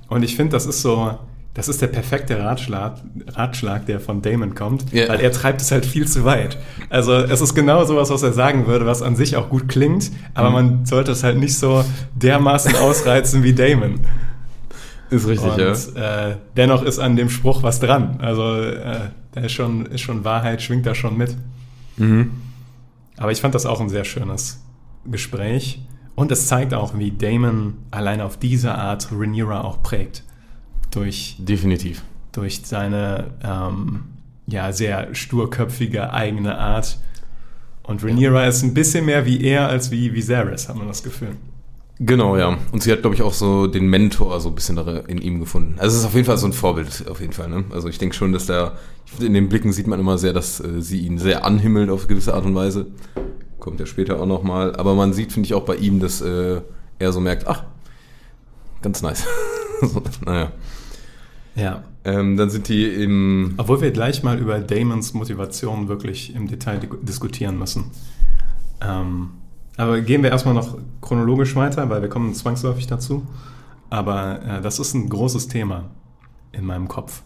[0.08, 1.18] Und ich finde, das ist so,
[1.58, 5.10] das ist der perfekte Ratschlag, Ratschlag, der von Damon kommt, Ja.
[5.10, 6.58] weil er treibt es halt viel zu weit.
[6.90, 10.12] Also es ist genau sowas, was er sagen würde, was an sich auch gut klingt,
[10.36, 10.56] aber Mhm.
[10.56, 11.84] man sollte es halt nicht so
[12.16, 14.00] dermaßen ausreizen wie Damon.
[15.10, 16.30] Ist richtig, Und ja.
[16.30, 18.18] äh, dennoch ist an dem Spruch was dran.
[18.22, 21.36] Also äh, der ist schon, ist schon Wahrheit, schwingt da schon mit.
[21.98, 22.32] Mhm.
[23.18, 24.62] Aber ich fand das auch ein sehr schönes
[25.10, 25.82] Gespräch.
[26.16, 30.24] Und es zeigt auch, wie Damon allein auf diese Art Rhaenyra auch prägt.
[30.98, 32.04] Durch, Definitiv.
[32.32, 34.04] durch seine ähm,
[34.48, 36.98] ja, sehr sturköpfige eigene Art.
[37.84, 41.36] Und Rhaenyra ist ein bisschen mehr wie er als wie Viserys, hat man das Gefühl.
[42.00, 42.58] Genau, ja.
[42.72, 45.76] Und sie hat, glaube ich, auch so den Mentor so ein bisschen in ihm gefunden.
[45.78, 47.50] Also es ist auf jeden Fall so ein Vorbild, auf jeden Fall.
[47.50, 47.66] Ne?
[47.72, 48.78] Also ich denke schon, dass da,
[49.20, 52.34] in den Blicken sieht man immer sehr, dass äh, sie ihn sehr anhimmelt auf gewisse
[52.34, 52.88] Art und Weise.
[53.60, 54.76] Kommt ja später auch nochmal.
[54.76, 56.62] Aber man sieht, finde ich, auch bei ihm, dass äh,
[57.00, 57.64] er so merkt, ach,
[58.82, 59.26] ganz nice.
[59.82, 60.52] so, naja.
[61.58, 61.84] Ja.
[62.06, 63.56] Ähm, dann sind die im...
[63.58, 67.86] Obwohl wir gleich mal über Damons Motivation wirklich im Detail di- diskutieren müssen.
[68.82, 69.32] Ähm,
[69.76, 73.26] aber gehen wir erstmal noch chronologisch weiter, weil wir kommen zwangsläufig dazu.
[73.90, 75.86] Aber äh, das ist ein großes Thema
[76.52, 77.22] in meinem Kopf.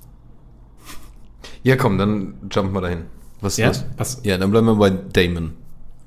[1.63, 3.01] Ja, komm, dann jumpen wir dahin.
[3.41, 3.69] Was Ja?
[3.69, 3.85] was?
[3.97, 5.53] Was- Ja, dann bleiben wir bei Damon.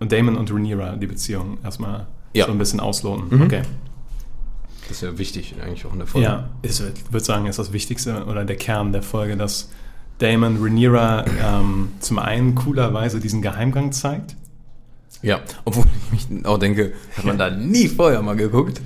[0.01, 2.47] Und Damon und Rhaenyra, die Beziehung, erstmal Ja.
[2.47, 3.27] so ein bisschen ausloten.
[3.37, 3.43] Mhm.
[3.43, 3.63] Okay.
[4.88, 6.27] Das ist ja wichtig eigentlich auch in der Folge.
[6.27, 6.79] Ja, ich
[7.11, 9.70] würde sagen, ist das Wichtigste oder der Kern der Folge, dass
[10.18, 14.37] Damon Rhaenyra ähm, zum einen coolerweise diesen Geheimgang zeigt.
[15.23, 18.81] Ja, obwohl ich mich auch denke, hat man da nie vorher mal geguckt.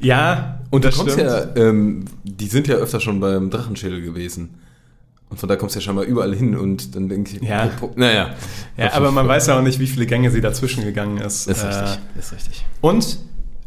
[0.00, 1.30] Ja, Und das kommst stimmt.
[1.30, 4.54] ja, ähm, die sind ja öfter schon beim Drachenschädel gewesen.
[5.30, 7.66] Und von da kommst du ja schon mal überall hin und dann denke ich, Ja.
[7.68, 8.34] po- po- naja.
[8.76, 11.48] Ja, aber man weiß ja auch nicht, wie viele Gänge sie dazwischen gegangen ist.
[11.48, 12.66] Ist Äh, richtig, ist richtig.
[12.82, 13.18] Und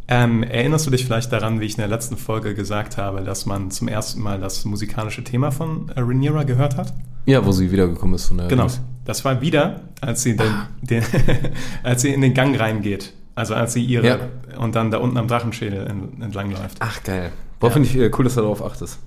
[0.08, 3.46] ähm, erinnerst du dich vielleicht daran, wie ich in der letzten Folge gesagt habe, dass
[3.46, 6.94] man zum ersten Mal das musikalische Thema von äh, Rhaenyra gehört hat?
[7.26, 8.68] Ja, wo sie wiedergekommen ist von der Genau.
[9.04, 11.04] Das war wieder, als sie, den, den,
[11.84, 13.14] als sie in den Gang reingeht.
[13.34, 14.20] Also als sie ihre Ja.
[14.60, 16.78] und dann da unten am Drachenschädel en- entlang läuft.
[16.80, 17.32] Ach, geil.
[17.60, 17.74] Boah, Ja.
[17.74, 19.00] finde ich äh, cool, dass du darauf achtest.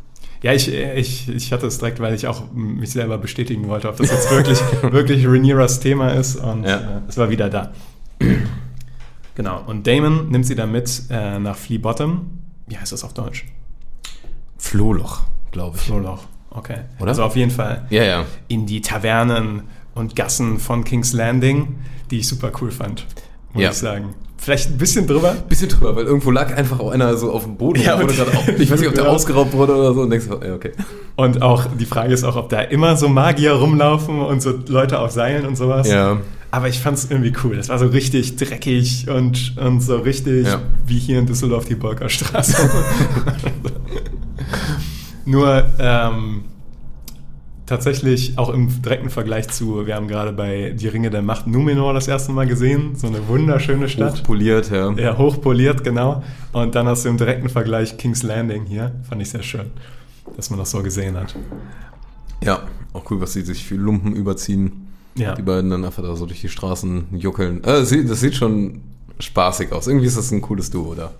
[0.43, 3.97] Ja, ich, ich, ich hatte es direkt, weil ich auch mich selber bestätigen wollte, ob
[3.97, 6.37] das jetzt wirklich, wirklich Rhaenyras Thema ist.
[6.37, 6.77] Und Ja.
[6.77, 7.73] äh, es war wieder da.
[9.38, 9.62] genau.
[9.66, 12.31] Und Damon nimmt sie dann mit äh, nach Flea Bottom.
[12.66, 13.46] Wie heißt das auf Deutsch?
[14.59, 15.22] Flohloch,
[15.53, 15.85] glaube ich.
[15.85, 16.24] Flohloch.
[16.51, 16.81] Okay.
[16.98, 17.09] Oder?
[17.09, 18.24] Also auf jeden Fall Ja, ja.
[18.48, 19.62] in die Tavernen
[19.94, 21.77] und Gassen von King's Landing,
[22.11, 23.07] die ich super cool fand,
[23.53, 23.70] muss Ja.
[23.70, 24.14] ich sagen.
[24.40, 25.35] Vielleicht ein bisschen drüber.
[25.48, 27.81] Bisschen drüber, weil irgendwo lag einfach auch einer so auf dem Boden.
[27.83, 29.11] Ja, und wurde auf, ich weiß nicht, ob der Ja.
[29.11, 30.03] ausgeraubt wurde oder so.
[30.03, 30.72] Und denkst du, ja, okay.
[31.16, 35.01] Und auch die Frage ist auch, ob da immer so Magier rumlaufen und so Leute
[35.01, 35.88] auf Seilen und sowas.
[35.88, 36.18] Ja.
[36.51, 37.57] Aber ich fand es irgendwie cool.
[37.57, 40.62] Das war so richtig dreckig und, und so richtig Ja.
[40.87, 42.70] wie hier in Düsseldorf die Bolkerstraße.
[45.27, 46.44] Nur ähm,
[47.69, 51.93] tatsächlich auch im direkten Vergleich zu, wir haben gerade bei Die Ringe der Macht Numenor
[51.93, 52.97] das erste Mal gesehen.
[52.97, 54.15] So eine wunderschöne Stadt.
[54.15, 54.91] Hochpoliert, ja.
[54.93, 56.23] Ja, hochpoliert, genau.
[56.53, 58.93] Und dann hast du im direkten Vergleich King's Landing hier.
[59.09, 59.71] Fand ich sehr schön,
[60.37, 61.37] dass man das so gesehen hat.
[62.43, 62.63] Ja,
[62.95, 64.89] auch cool, was sie sich für Lumpen überziehen.
[65.17, 65.35] Ja.
[65.35, 67.59] Die beiden dann einfach da so durch die Straßen juckeln.
[67.65, 68.81] Äh, das, sieht, das sieht schon
[69.21, 69.87] spaßig aus.
[69.87, 71.13] Irgendwie ist das ein cooles Duo da.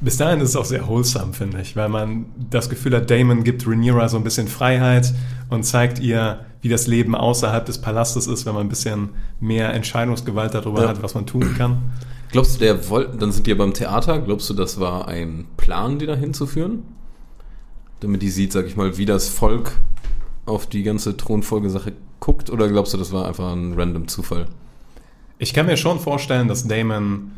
[0.00, 3.42] Bis dahin ist es auch sehr wholesome, finde ich, weil man das Gefühl hat, Damon
[3.42, 5.12] gibt Rhaenyra so ein bisschen Freiheit
[5.50, 9.72] und zeigt ihr, wie das Leben außerhalb des Palastes ist, wenn man ein bisschen mehr
[9.74, 10.88] Entscheidungsgewalt darüber Ja.
[10.88, 11.90] hat, was man tun kann.
[12.30, 15.46] Glaubst du, der wollte, dann sind die ja beim Theater, glaubst du, das war ein
[15.56, 16.82] Plan, die da hinzuführen?
[18.00, 19.72] Damit die sieht, sag ich mal, wie das Volk
[20.46, 22.50] auf die ganze Thronfolgesache guckt?
[22.50, 24.46] Oder glaubst du, das war einfach ein random Zufall?
[25.38, 27.32] Ich kann mir schon vorstellen, dass Damon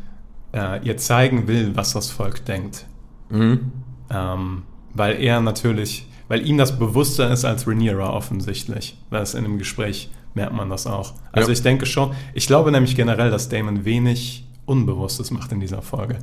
[0.53, 2.85] äh, ihr zeigen will, was das Volk denkt.
[3.29, 3.71] Mhm.
[4.09, 8.97] Ähm, weil er natürlich, weil ihm das bewusster ist als Rhaenyra offensichtlich.
[9.09, 11.13] Weil es in dem Gespräch merkt man das auch.
[11.31, 11.53] Also Ja.
[11.53, 16.19] ich denke schon, ich glaube nämlich generell, dass Damon wenig Unbewusstes macht in dieser Folge.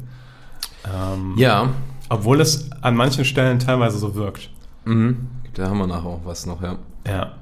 [0.84, 1.70] Ähm, Ja.
[2.10, 4.50] Obwohl es an manchen Stellen teilweise so wirkt.
[4.84, 5.28] Mhm.
[5.54, 6.78] Da haben wir nachher auch was noch, ja.
[7.06, 7.32] Ja.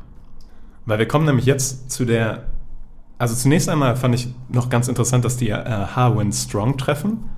[0.87, 2.47] Weil wir kommen nämlich jetzt zu der.
[3.19, 7.31] Also zunächst einmal fand ich noch ganz interessant, dass die äh, Harwin Strong treffen,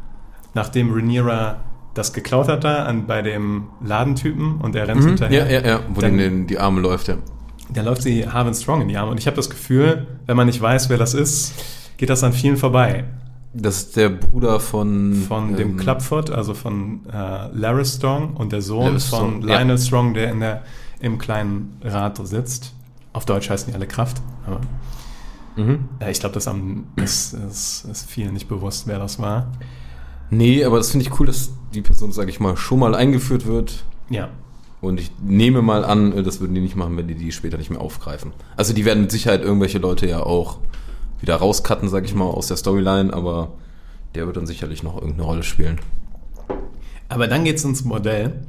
[0.55, 1.59] nachdem Rhaenyra
[1.95, 5.09] das geklaut hat da an, bei dem Ladentypen und er rennt Mhm.
[5.09, 5.51] hinterher.
[5.51, 5.81] Ja, ja, ja.
[5.93, 7.17] Wo Dann- in die Arme läuft, ja.
[7.73, 10.47] Da läuft sie Harwin Strong in die Arme und ich habe das Gefühl, wenn man
[10.47, 11.53] nicht weiß, wer das ist,
[11.97, 13.05] geht das an vielen vorbei.
[13.53, 15.15] Das ist der Bruder von...
[15.29, 19.49] Von dem ähm, Clubfoot, also von äh, Laris Strong und der Sohn Laris von Strong,
[19.49, 19.59] ja.
[19.59, 20.63] Lionel Strong, der in der,
[21.01, 22.75] im kleinen Rad sitzt.
[23.13, 24.21] Auf Deutsch heißen die alle Kraft.
[24.47, 24.61] Aber
[25.59, 25.89] Mhm.
[26.01, 29.51] äh, ich glaube, das am- ist, ist, vielen nicht bewusst, wer das war.
[30.31, 33.47] Nee, aber das finde ich cool, dass die Person, sag ich mal, schon mal eingeführt
[33.47, 33.85] wird.
[34.11, 34.29] Ja.
[34.81, 37.59] Und ich nehme mal an, äh, das würden die nicht machen, wenn die die später
[37.59, 38.33] nicht mehr aufgreifen.
[38.57, 40.59] Also die werden mit Sicherheit irgendwelche Leute ja auch
[41.21, 43.53] wieder rauscutten, sag ich mal, aus der Storyline, aber
[44.15, 45.81] der wird dann sicherlich noch irgendeine Rolle spielen.
[47.09, 48.41] Aber dann geht's ins Modell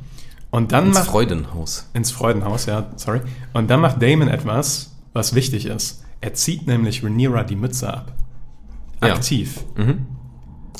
[0.51, 1.89] und dann Ins macht Freudenhaus.
[1.93, 3.21] ins Freudenhaus, ja, sorry.
[3.53, 6.03] Und dann macht Damon etwas, was wichtig ist.
[6.21, 8.13] Er zieht nämlich Rhaenyra die Mütze ab.
[9.01, 9.13] Ja.
[9.13, 9.63] Aktiv.
[9.75, 10.05] Mhm.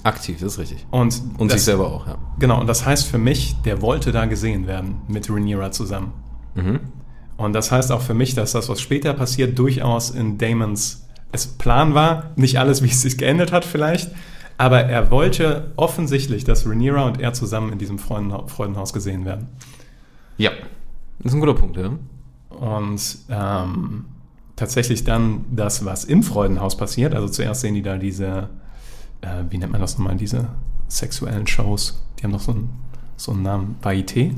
[0.03, 0.85] Aktiv, das ist richtig.
[0.91, 2.17] Und, Und das, sich selber auch, ja.
[2.39, 6.13] Genau, und das heißt für mich, der wollte da gesehen werden mit Rhaenyra zusammen.
[6.55, 6.79] Mhm.
[7.37, 11.47] Und das heißt auch für mich, dass das, was später passiert, durchaus in Damons es
[11.47, 12.31] Plan war.
[12.35, 14.11] Nicht alles, wie es sich geendet hat vielleicht.
[14.57, 19.47] Aber er wollte offensichtlich, dass Rhaenyra und er zusammen in diesem Freudenha Freudenhaus gesehen werden.
[20.37, 20.51] Ja.
[21.19, 21.91] Das ist ein guter Punkt, ja.
[22.49, 24.05] Und ähm,
[24.59, 27.15] tatsächlich dann das, was im Freudenhaus passiert.
[27.15, 28.49] Also zuerst sehen die da diese,
[29.21, 30.49] äh, wie nennt man das nochmal, diese
[30.89, 32.03] sexuellen Shows.
[32.19, 32.69] Die haben doch so einen,
[33.15, 33.75] so einen Namen.
[33.81, 34.33] Varieté?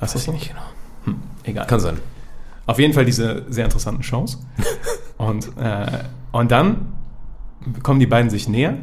[0.00, 0.40] Weißt du das noch?
[0.40, 0.60] genau.
[1.04, 1.66] Hm, egal.
[1.66, 1.98] Kann sein.
[2.66, 4.40] Auf jeden Fall diese sehr interessanten Shows.
[5.18, 5.86] und, äh,
[6.32, 6.92] und dann
[7.84, 8.76] kommen die beiden sich näher.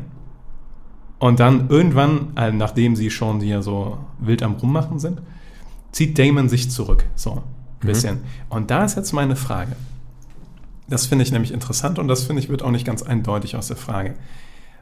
[1.19, 5.21] Und dann irgendwann, äh, nachdem sie schon hier so wild am Rummachen sind,
[5.91, 7.05] zieht Damon sich zurück.
[7.15, 7.43] So,
[7.81, 8.21] ein bisschen.
[8.49, 9.75] Und da ist jetzt meine Frage.
[10.87, 13.67] Das finde ich nämlich interessant und das finde ich wird auch nicht ganz eindeutig aus
[13.67, 14.15] der Frage.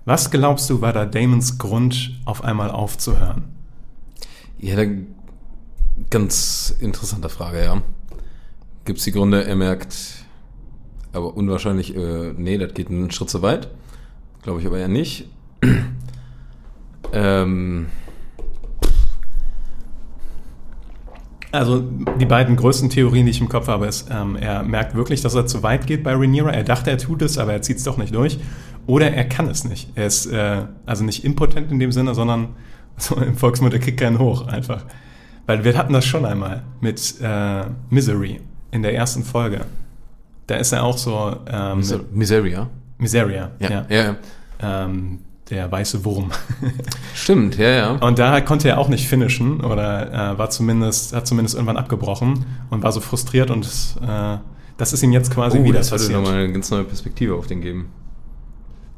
[0.06, 3.46] Was glaubst du, war da Damons Grund, auf einmal aufzuhören?
[4.60, 4.86] Ja, da,
[6.10, 7.82] ganz interessante Frage, ja.
[8.86, 9.96] Gibt es die Gründe, er merkt,
[11.14, 13.70] aber unwahrscheinlich, äh, nee, das geht einen Schritt zu weit.
[14.42, 15.30] Glaube ich aber eher nicht.
[17.14, 17.88] ähm,
[21.54, 21.82] Also
[22.20, 25.36] die beiden größten Theorien, die ich im Kopf habe, ist, ähm, er merkt wirklich, dass
[25.36, 26.50] er zu weit geht bei Rhaenyra.
[26.50, 28.40] Er dachte, er tut es, aber er zieht es doch nicht durch.
[28.88, 29.92] Oder er kann es nicht.
[29.94, 32.56] Er ist äh, also nicht impotent in dem Sinne, sondern
[32.98, 34.84] so im Volksmund, er kriegt keinen hoch einfach.
[35.46, 39.62] Weil wir hatten das schon einmal mit äh, Misery in der ersten Folge.
[40.48, 42.70] Da ist er auch so ähm, Miser Miseria.
[42.98, 43.86] Miseria, Ja, ja.
[43.90, 44.04] ja.
[44.04, 44.16] ja.
[44.86, 46.32] Ähm, der weiße Wurm.
[47.14, 47.92] Stimmt, ja, ja.
[47.92, 52.46] Und da konnte er auch nicht finishen oder äh, war zumindest, hat zumindest irgendwann abgebrochen
[52.70, 54.38] und war so frustriert und äh,
[54.78, 56.20] das ist ihm jetzt quasi oh, wieder das würde passiert.
[56.22, 57.90] nochmal eine ganz neue Perspektive auf den geben.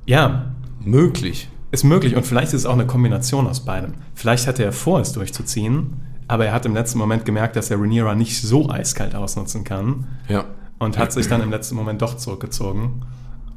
[0.06, 1.50] Ja, Möglich.
[1.72, 3.94] ist möglich und vielleicht ist es auch eine Kombination aus beidem.
[4.14, 5.94] Vielleicht hatte er vor, es durchzuziehen,
[6.28, 10.08] aber er hat im letzten Moment gemerkt, dass er Rhaenyra nicht so eiskalt ausnutzen kann
[10.28, 10.46] Ja.
[10.80, 13.02] und hat sich dann im letzten Moment doch zurückgezogen.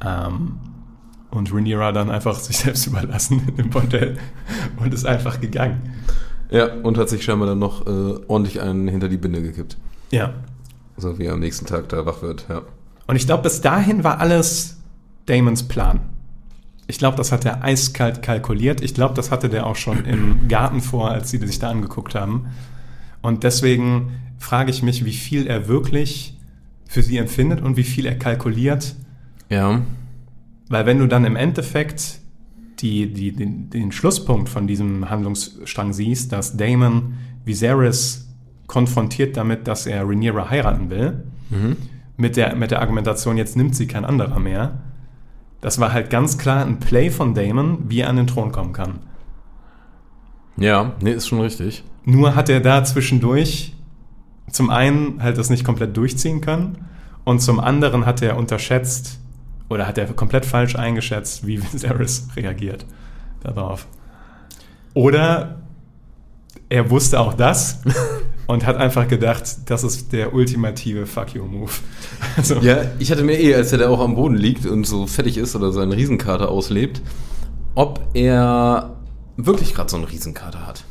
[0.05, 0.53] Ähm,
[1.31, 4.17] und Rhaenyra dann einfach sich selbst überlassen in dem Bordell
[4.77, 5.81] und ist einfach gegangen.
[6.49, 9.77] Ja, und hat sich scheinbar dann noch äh, ordentlich einen hinter die Binde gekippt.
[10.11, 10.33] Ja,
[10.97, 12.63] So wie er am nächsten Tag da wach wird, ja.
[13.05, 14.77] Und ich glaube, bis dahin war alles
[15.27, 15.99] Damons Plan.
[16.87, 18.81] Ich glaube, das hat er eiskalt kalkuliert.
[18.81, 22.15] Ich glaube, das hatte der auch schon im Garten vor, als sie sich da angeguckt
[22.15, 22.47] haben.
[23.21, 26.35] Und deswegen frage ich mich, wie viel er wirklich
[26.87, 28.95] für sie empfindet und wie viel er kalkuliert.
[29.49, 29.81] Ja.
[30.69, 32.19] Weil wenn du dann im Endeffekt
[32.79, 38.27] die, die, den, den Schlusspunkt von diesem Handlungsstrang siehst, dass Damon Viserys
[38.67, 41.23] konfrontiert damit, dass er Rhaenyra heiraten will,
[42.17, 44.79] mit, der, mit der Argumentation, jetzt nimmt sie kein anderer mehr.
[45.61, 48.71] Das war halt ganz klar ein Play von Damon, wie er an den Thron kommen
[48.71, 48.99] kann.
[50.55, 51.83] Ja, nee, ist schon richtig.
[52.05, 53.73] Nur hat er da zwischendurch
[54.49, 56.85] zum einen halt das nicht komplett durchziehen können
[57.23, 59.19] und zum anderen hat er unterschätzt
[59.69, 62.85] oder hat er komplett falsch eingeschätzt, wie Viserys reagiert
[63.41, 63.87] darauf.
[64.93, 65.59] Oder
[66.67, 67.79] er wusste auch das
[68.47, 71.71] und hat einfach gedacht, das ist der ultimative Fuck you Move.
[72.37, 75.07] Also, Ja, ich hatte mir eh, als er da auch am Boden liegt und so
[75.07, 77.01] fettig ist oder seine Riesenkarte auslebt,
[77.75, 78.95] ob er
[79.37, 80.83] wirklich gerade so einen Riesenkater hat.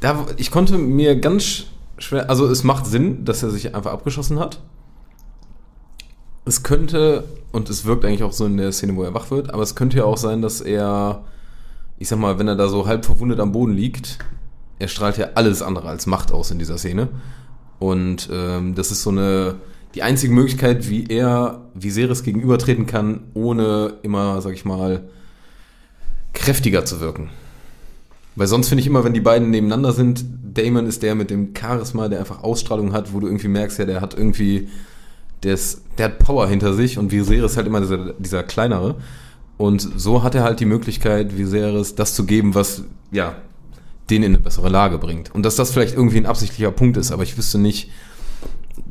[0.00, 1.64] Da, ich konnte mir ganz
[1.98, 4.60] schwer, also es macht Sinn, dass er sich einfach abgeschossen hat.
[6.48, 9.52] Es könnte, und es wirkt eigentlich auch so in der Szene, wo er wach wird,
[9.52, 11.24] aber es könnte ja auch sein, dass er,
[11.98, 14.18] ich sag mal, wenn er da so halb verwundet am Boden liegt,
[14.78, 17.08] er strahlt ja alles andere als Macht aus in dieser Szene.
[17.78, 19.56] Und ähm, das ist so eine,
[19.94, 25.04] die einzige Möglichkeit, wie er Viserys gegenübertreten kann, ohne immer, sag ich mal,
[26.32, 27.28] kräftiger zu wirken.
[28.36, 31.54] Weil sonst finde ich immer, wenn die beiden nebeneinander sind, Damon ist der mit dem
[31.54, 34.68] Charisma, der einfach Ausstrahlung hat, wo du irgendwie merkst, ja, der hat irgendwie,
[35.42, 38.96] der, ist, der hat Power hinter sich und Viserys halt immer dieser, dieser kleinere.
[39.56, 43.36] Und so hat er halt die Möglichkeit, Viserys das zu geben, was, ja,
[44.10, 45.34] den in eine bessere Lage bringt.
[45.34, 47.90] Und dass das vielleicht irgendwie ein absichtlicher Punkt ist, aber ich wüsste nicht,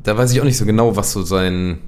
[0.03, 1.79] da weiß ich auch nicht so genau, was so sein,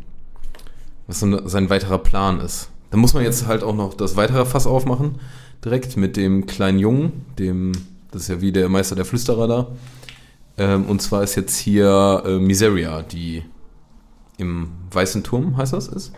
[1.07, 2.69] was so sein weiterer Plan ist.
[2.91, 5.19] Da muss man jetzt halt auch noch das weitere Fass aufmachen,
[5.63, 7.73] direkt mit dem kleinen Jungen, dem,
[8.11, 9.67] das ist ja wie der Meister der Flüsterer da.
[10.57, 13.43] Ähm, und zwar ist jetzt hier äh, Miseria, die
[14.39, 16.13] im Weißen Turm, heißt das, ist?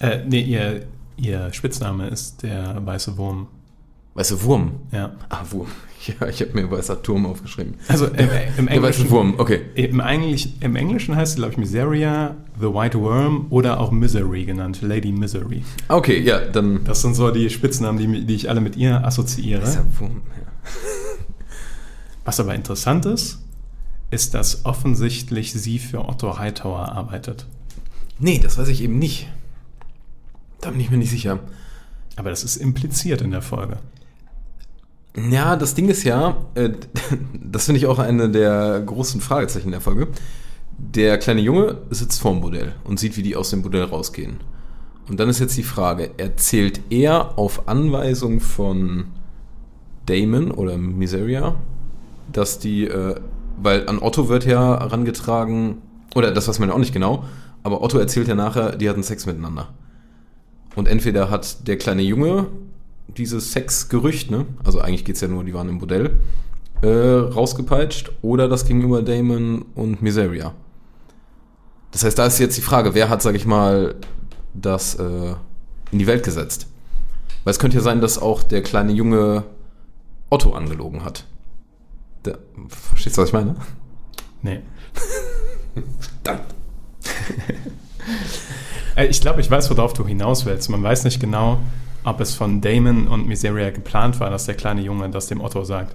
[0.00, 3.48] äh, nee, ihr, ihr Spitzname ist der weiße Wurm.
[4.14, 4.72] Weiße Wurm.
[4.92, 5.12] Ja.
[5.28, 5.68] Ah, Wurm.
[6.20, 7.74] Ja, ich habe mir Weißer Turm aufgeschrieben.
[7.88, 9.62] Also im, im Der weiße Englischen, Wurm, okay.
[9.74, 14.44] im, Englisch, im Englischen heißt sie, glaube ich, Miseria, The White Worm oder auch Misery
[14.44, 15.64] genannt, Lady Misery.
[15.88, 16.84] Okay, ja, dann.
[16.84, 19.62] Das sind so die Spitznamen, die, die ich alle mit ihr assoziiere.
[19.62, 20.46] Weißer Wurm, ja.
[22.24, 23.40] Was aber interessant ist,
[24.10, 27.46] ist, dass offensichtlich sie für Otto Hightower arbeitet.
[28.18, 29.28] Nee, das weiß ich eben nicht.
[30.60, 31.40] Da bin ich mir nicht sicher.
[32.16, 33.78] Aber das ist impliziert in der Folge.
[35.30, 36.70] Ja, das Ding ist ja, äh,
[37.34, 40.08] das finde ich auch eine der großen Fragezeichen der Folge.
[40.78, 44.40] Der kleine Junge sitzt vorm Bordell und sieht, wie die aus dem Bordell rausgehen.
[45.08, 49.06] Und dann ist jetzt die Frage, erzählt er auf Anweisung von
[50.06, 51.54] Damon oder Miseria,
[52.32, 53.18] dass die, äh,
[53.56, 55.78] weil an Otto wird ja herangetragen,
[56.14, 57.24] oder das weiß man ja auch nicht genau,
[57.62, 59.68] aber Otto erzählt ja nachher, die hatten Sex miteinander.
[60.74, 62.46] Und entweder hat der kleine Junge
[63.16, 64.46] dieses Sexgerücht, ne?
[64.64, 66.18] Also eigentlich geht's ja nur, die waren im Bordell,
[66.82, 70.52] äh, rausgepeitscht, oder das gegenüber Damon und Miseria.
[71.92, 73.94] Das heißt, da ist jetzt die Frage, wer hat, sag ich mal,
[74.52, 75.34] das äh,
[75.92, 76.66] in die Welt gesetzt?
[77.44, 79.44] Weil es könnte ja sein, dass auch der kleine Junge
[80.28, 81.24] Otto angelogen hat.
[82.26, 83.56] Der, verstehst du, was ich meine?
[84.42, 84.60] Nee.
[86.22, 86.40] Dann.
[88.94, 90.70] Äh, Ich glaube, ich weiß, worauf du hinaus willst.
[90.70, 91.58] Man weiß nicht genau,
[92.04, 95.64] ob es von Damon und Miseria geplant war, dass der kleine Junge das dem Otto
[95.64, 95.94] sagt.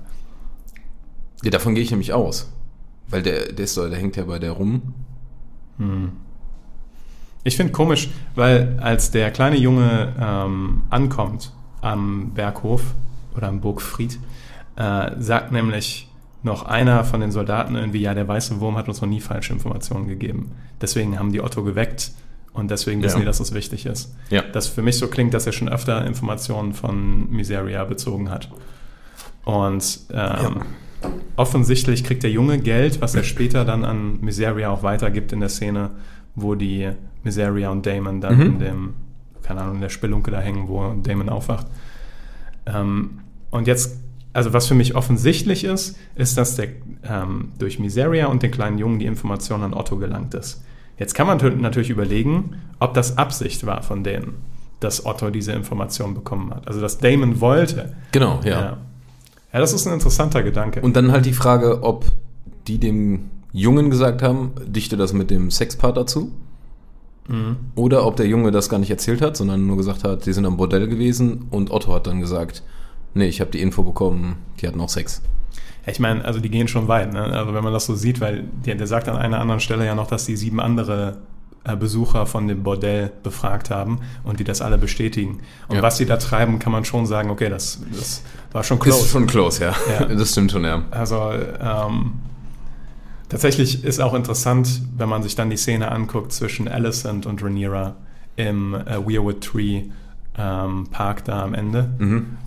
[1.43, 2.51] Ja, davon gehe ich nämlich aus.
[3.09, 4.93] Weil der, der ist der hängt ja bei der rum.
[7.43, 12.83] Ich finde komisch, weil als der kleine Junge ähm, ankommt am Berghof
[13.35, 14.19] oder am Burgfried,
[14.75, 16.07] äh, sagt nämlich
[16.43, 19.53] noch einer von den Soldaten irgendwie, ja, der weiße Wurm hat uns noch nie falsche
[19.53, 20.51] Informationen gegeben.
[20.81, 22.11] Deswegen haben die Otto geweckt
[22.53, 23.19] und deswegen wissen Ja.
[23.21, 24.15] die, dass es wichtig ist.
[24.29, 24.41] Ja.
[24.51, 28.49] Das für mich so klingt, dass er schon öfter Informationen von Miseria bezogen hat.
[29.45, 30.61] Und ähm,
[31.35, 35.49] offensichtlich kriegt der Junge Geld, was er später dann an Miseria auch weitergibt in der
[35.49, 35.91] Szene,
[36.35, 36.89] wo die
[37.23, 38.41] Miseria und Damon dann Mhm.
[38.45, 38.93] in dem,
[39.43, 41.67] keine Ahnung, in der Spelunke da hängen, wo Damon aufwacht.
[42.65, 44.00] Ähm, und jetzt,
[44.33, 46.69] also was für mich offensichtlich ist, ist, dass der
[47.03, 50.63] ähm, durch Miseria und den kleinen Jungen die Information an Otto gelangt ist.
[50.97, 54.35] Jetzt kann man natürlich überlegen, ob das Absicht war von denen,
[54.79, 56.67] dass Otto diese Information bekommen hat.
[56.67, 57.93] Also dass Damon wollte.
[58.11, 58.49] Genau, ja.
[58.49, 58.77] Ja,
[59.53, 60.81] ja das ist ein interessanter Gedanke.
[60.81, 62.05] Und dann halt die Frage, ob
[62.67, 66.31] die dem Jungen gesagt haben, dichte das mit dem Sexpart dazu.
[67.75, 70.45] Oder ob der Junge das gar nicht erzählt hat, sondern nur gesagt hat, die sind
[70.45, 72.63] am Bordell gewesen und Otto hat dann gesagt,
[73.13, 75.21] nee, ich habe die Info bekommen, die hatten auch Sex.
[75.87, 77.11] Ich meine, also die gehen schon weit.
[77.13, 77.21] Ne?
[77.23, 79.95] Also wenn man das so sieht, weil der, der sagt an einer anderen Stelle ja
[79.95, 81.17] noch, dass die sieben andere
[81.63, 85.39] äh, Besucher von dem Bordell befragt haben und die das alle bestätigen.
[85.69, 85.81] Und Ja.
[85.81, 88.21] was die da treiben, kann man schon sagen, okay, das, das
[88.51, 88.99] war schon close.
[89.05, 89.75] Ist schon close, ja.
[89.99, 90.05] Ja.
[90.15, 90.83] Das stimmt schon, ja.
[90.91, 92.13] Also ähm,
[93.29, 97.95] tatsächlich ist auch interessant, wenn man sich dann die Szene anguckt zwischen Alicent und Rhaenyra
[98.35, 99.83] im äh, Weirwood Tree
[100.37, 102.37] ähm, Park da am Ende, Mhm.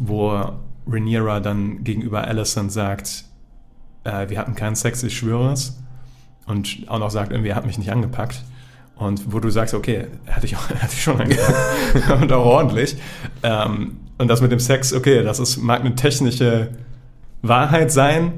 [0.00, 0.42] Wo
[0.86, 3.24] Rhaenyra dann gegenüber Alicent sagt,
[4.04, 5.78] äh, wir hatten keinen Sex, ich schwöre es.
[6.46, 8.42] Und auch noch sagt, irgendwie, er hat mich nicht angepackt.
[8.96, 12.10] Und wo du sagst, okay, er hat dich, auch, er hat dich schon angepackt.
[12.22, 12.96] und auch ordentlich.
[13.42, 16.70] Ähm, und das mit dem Sex, okay, das ist, mag eine technische
[17.42, 18.32] Wahrheit sein,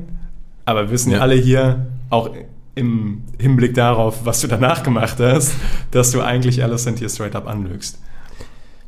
[0.64, 1.20] aber wir wissen Ja.
[1.20, 2.30] alle hier, auch
[2.74, 5.54] im Hinblick darauf, was du danach gemacht hast,
[5.90, 8.00] dass du eigentlich Alicent hier straight up anlügst.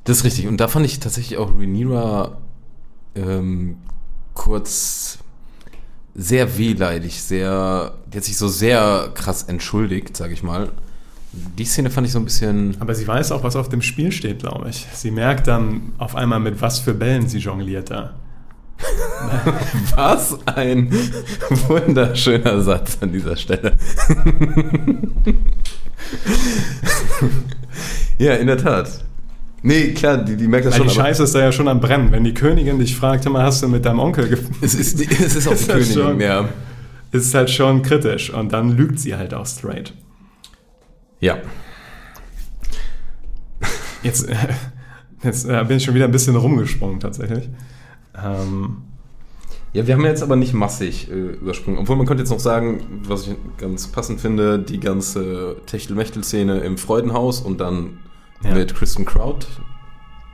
[0.04, 0.46] Das ist richtig.
[0.48, 2.38] Und da fand ich tatsächlich auch Rhaenyra
[3.14, 3.76] ähm,
[4.34, 5.18] kurz
[6.14, 10.70] sehr wehleidig, sehr, die hat sich so sehr krass entschuldigt, sag ich mal.
[11.32, 14.12] Die Szene fand ich so ein bisschen, Aber sie weiß auch, was auf dem Spiel
[14.12, 14.86] steht, glaube ich.
[14.92, 18.14] Sie merkt dann auf einmal, mit was für Bällen sie jongliert da.
[19.96, 20.92] was ein
[21.68, 23.76] wunderschöner Satz an dieser Stelle.
[28.18, 29.04] ja, in der Tat.
[29.66, 30.88] Nee, klar, die, die merkt das Weil schon.
[30.88, 32.12] die Scheiße ist da ja schon am Brennen.
[32.12, 35.48] Wenn die Königin dich fragt, immer hast du mit deinem Onkel es ist, es ist
[35.48, 36.48] auch die das Königin, schon- ja.
[37.12, 38.28] ist halt schon kritisch.
[38.30, 39.94] Und dann lügt sie halt auch straight.
[41.20, 41.38] Ja.
[44.02, 44.34] Jetzt, äh,
[45.22, 47.48] jetzt äh, bin ich schon wieder ein bisschen rumgesprungen tatsächlich.
[48.22, 48.82] Ähm,
[49.72, 51.78] Ja, wir haben jetzt aber nicht massig äh, übersprungen.
[51.78, 56.76] Obwohl man könnte jetzt noch sagen, was ich ganz passend finde, die ganze Techtelmechtel-Szene im
[56.76, 57.98] Freudenhaus und dann
[58.42, 58.54] Ja.
[58.54, 59.46] mit Kristen Kraut,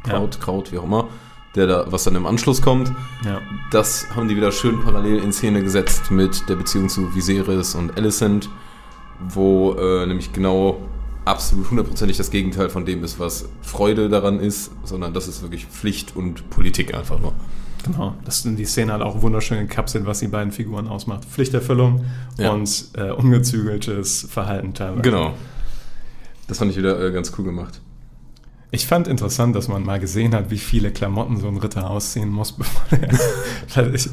[0.07, 0.15] Ja.
[0.15, 1.09] Kraut, Kraut, wie auch immer,
[1.55, 2.93] der da, was dann im Anschluss kommt,
[3.25, 3.41] ja.
[3.71, 7.97] das haben die wieder schön parallel in Szene gesetzt mit der Beziehung zu Viserys und
[7.97, 8.49] Alicent,
[9.29, 10.81] wo äh, nämlich genau
[11.25, 15.67] absolut hundertprozentig das Gegenteil von dem ist, was Freude daran ist, sondern das ist wirklich
[15.67, 17.35] Pflicht und Politik einfach nur.
[17.85, 21.25] Genau, das die Szene hat auch wunderschön gekapselt, was die beiden Figuren ausmacht.
[21.25, 22.05] Pflichterfüllung
[22.37, 22.53] Ja.
[22.53, 25.03] und äh, ungezügeltes Verhalten teilweise.
[25.03, 25.35] Genau.
[26.47, 27.81] Das fand ich wieder äh, ganz cool gemacht.
[28.73, 32.29] Ich fand interessant, dass man mal gesehen hat, wie viele Klamotten so ein Ritter ausziehen
[32.29, 32.83] muss, bevor
[33.77, 33.95] er.
[33.95, 34.09] Ich,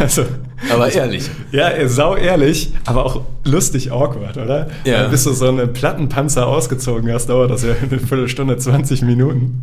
[0.00, 0.24] also,
[0.72, 1.30] Aber ehrlich.
[1.52, 4.68] ja, sau ehrlich, aber auch lustig awkward, oder?
[4.84, 5.04] Ja.
[5.04, 9.62] Weil Bis du so einen Plattenpanzer ausgezogen hast, dauert das ja eine Viertelstunde, 20 Minuten.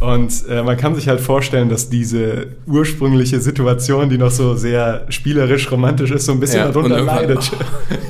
[0.00, 5.06] Und äh, man kann sich halt vorstellen, dass diese ursprüngliche Situation, die noch so sehr
[5.08, 7.50] spielerisch romantisch ist, so ein bisschen Ja, darunter leidet.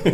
[0.05, 0.11] Ja,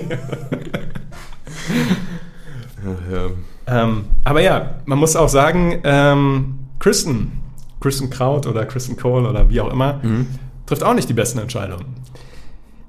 [3.16, 3.31] ja.
[3.70, 7.33] Ähm, aber ja, man muss auch sagen, ähm, Kristen,
[7.80, 10.26] Kristen Kraut oder Kristen Cole oder wie auch immer, Mhm.
[10.66, 11.85] trifft auch nicht die besten Entscheidungen.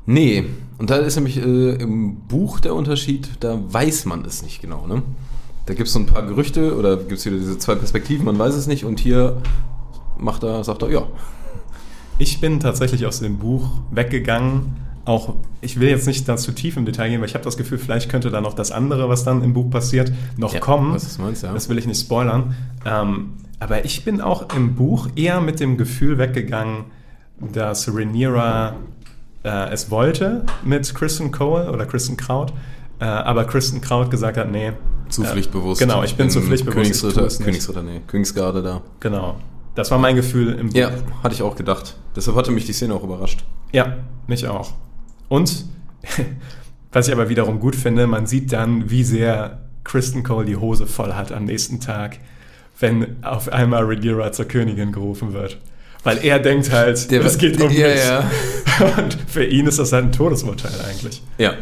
[0.06, 0.46] Nee,
[0.80, 4.88] und da ist nämlich äh, im Buch der Unterschied, da weiß man es nicht genau,
[4.88, 5.04] ne?
[5.68, 8.40] Da gibt es so ein paar Gerüchte oder gibt es wieder diese zwei Perspektiven, man
[8.40, 9.38] weiß es nicht und hier
[10.18, 11.04] macht er, sagt er, ja.
[12.18, 14.76] Ich bin tatsächlich aus dem Buch weggegangen.
[15.04, 17.58] Auch, ich will jetzt nicht da zu tief im Detail gehen, weil ich habe das
[17.58, 20.94] Gefühl, vielleicht könnte da noch das andere, was dann im Buch passiert, noch Ja, kommen.
[20.94, 21.52] was meinst, ja.
[21.54, 22.56] Das will ich nicht spoilern.
[22.86, 26.86] Ähm, aber ich bin auch im Buch eher mit dem Gefühl weggegangen,
[27.40, 28.76] dass Rhaenyra
[29.44, 32.54] äh, es wollte mit Kristen Cole oder Kristen Kraut,
[33.00, 34.74] äh, aber Kristen Kraut gesagt hat, nee.
[35.10, 35.82] Zu äh, pflichtbewusst.
[35.82, 36.92] Genau, ich bin zu pflichtbewusst.
[36.92, 37.44] ich Königsritter.
[37.44, 38.82] Königsritter, nee, Königsgarde da.
[39.00, 39.36] Genau.
[39.74, 40.76] Das war mein Gefühl im Buch.
[40.76, 40.92] Ja,
[41.24, 41.96] hatte ich auch gedacht.
[42.16, 43.44] Deshalb hatte mich die Szene auch überrascht.
[43.72, 43.96] Ja,
[44.28, 44.74] mich auch.
[45.32, 45.64] Und
[46.92, 50.86] was ich aber wiederum gut finde, man sieht dann, wie sehr Kristen Cole die Hose
[50.88, 52.20] voll hat am nächsten Tag,
[52.82, 55.58] wenn auf einmal Rhaenyra zur Königin gerufen wird.
[56.04, 58.04] Weil er denkt halt, es geht um ja, mich.
[58.04, 58.30] ja.
[58.98, 61.24] Und für ihn ist das halt ein Todesurteil eigentlich.
[61.38, 61.54] Ja.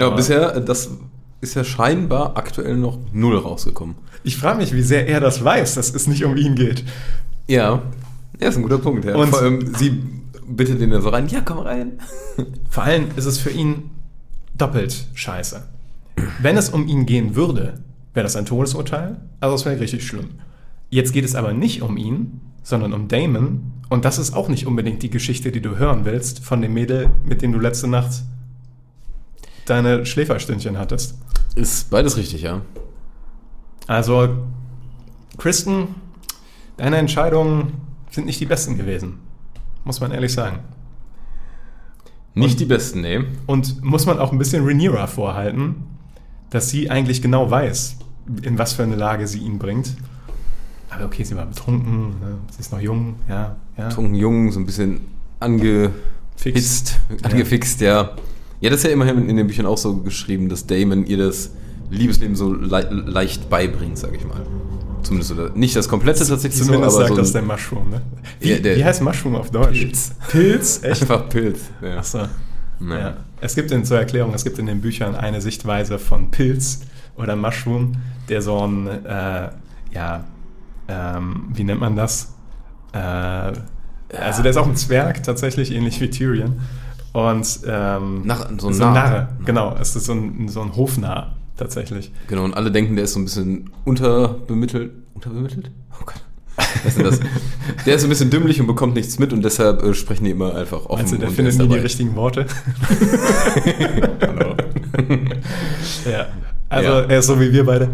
[0.00, 0.90] Aber Aber- bisher, das
[1.40, 3.94] ist ja scheinbar aktuell noch null rausgekommen.
[4.24, 6.82] Ich frage mich, wie sehr er das weiß, dass es nicht um ihn geht.
[7.46, 7.82] Ja.
[8.40, 9.04] Ja, ist ein guter Punkt.
[9.04, 9.14] Ja.
[9.14, 10.02] Und- Vor allem, sie
[10.46, 11.98] bittet ihn dann so rein, ja, komm rein.
[12.70, 13.90] Vor allem ist es für ihn
[14.56, 15.62] doppelt scheiße.
[16.40, 19.20] Wenn es um ihn gehen würde, wäre das ein Todesurteil.
[19.40, 20.30] Also es wäre richtig schlimm.
[20.90, 23.72] Jetzt geht es aber nicht um ihn, sondern um Damon.
[23.88, 27.10] Und das ist auch nicht unbedingt die Geschichte, die du hören willst von dem Mädel,
[27.24, 28.22] mit dem du letzte Nacht
[29.66, 31.18] deine Schläferstündchen hattest.
[31.54, 32.62] Ist beides richtig, ja.
[33.86, 34.28] Also,
[35.38, 35.88] Kristen,
[36.76, 37.74] deine Entscheidungen
[38.10, 39.18] sind nicht die besten gewesen.
[39.84, 40.60] Muss man ehrlich sagen.
[42.34, 43.20] Nicht Und- die besten, nee.
[43.46, 45.76] Und muss man auch ein bisschen Rhaenyra vorhalten,
[46.50, 47.96] dass sie eigentlich genau weiß,
[48.42, 49.94] in was für eine Lage sie ihn bringt.
[50.90, 52.38] Aber okay, sie war betrunken, ne?
[52.52, 53.88] sie ist noch jung, ja, ja.
[53.88, 55.00] Betrunken jung, so ein bisschen
[55.40, 58.10] angehitzt, angefixt, ja.
[58.60, 61.50] Ja, das ist ja immerhin in den Büchern auch so geschrieben, dass Damon ihr das
[61.90, 64.40] Liebesleben so le leicht beibringt, sag ich mal.
[65.04, 68.02] Zumindest oder nicht das komplette tatsächlich Zumindest so, aber sagt so das der Mushroom, ne?
[68.40, 69.78] Wie, Ja, der- wie heißt Mushroom auf Deutsch?
[69.80, 70.12] Pilz.
[70.30, 70.80] Pilz?
[70.82, 71.02] Echt?
[71.02, 71.60] einfach Pilz.
[71.82, 71.98] Ja.
[71.98, 72.26] Achso.
[72.80, 73.00] Naja.
[73.08, 73.16] Ja.
[73.40, 76.80] Es gibt in, zur Erklärung, es gibt in den Büchern eine Sichtweise von Pilz
[77.16, 77.96] oder Mushroom,
[78.28, 79.50] der so ein, äh,
[79.92, 80.24] ja,
[80.88, 82.34] ähm, wie nennt man das?
[82.92, 86.60] Äh, also der ist auch ein Zwerg, tatsächlich, ähnlich wie Tyrion.
[87.12, 88.92] Und ähm, Nach- so ein so Narr.
[88.94, 89.76] Narre, genau.
[89.80, 92.10] Es ist so ein, so ein Hofnarr, tatsächlich.
[92.28, 94.92] Genau, und alle denken, der ist so ein bisschen unterbemittelt.
[95.14, 95.70] Unterbemittelt?
[96.00, 96.22] Oh Gott.
[96.56, 97.20] Was ist denn das?
[97.86, 100.54] Der ist ein bisschen dümmlich und bekommt nichts mit und deshalb äh, sprechen die immer
[100.54, 101.10] einfach offen.
[101.10, 102.46] Du, der findet nie die richtigen Worte?
[104.20, 104.54] Hallo.
[106.08, 106.26] Ja.
[106.68, 107.00] Also Ja.
[107.02, 107.86] er ist so wie wir beide.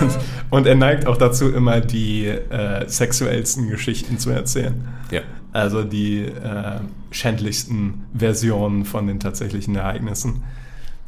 [0.00, 0.18] Und,
[0.50, 4.88] und er neigt auch dazu, immer die äh, sexuellsten Geschichten zu erzählen.
[5.10, 5.20] Ja.
[5.52, 6.80] Also die äh,
[7.10, 10.42] schändlichsten Versionen von den tatsächlichen Ereignissen.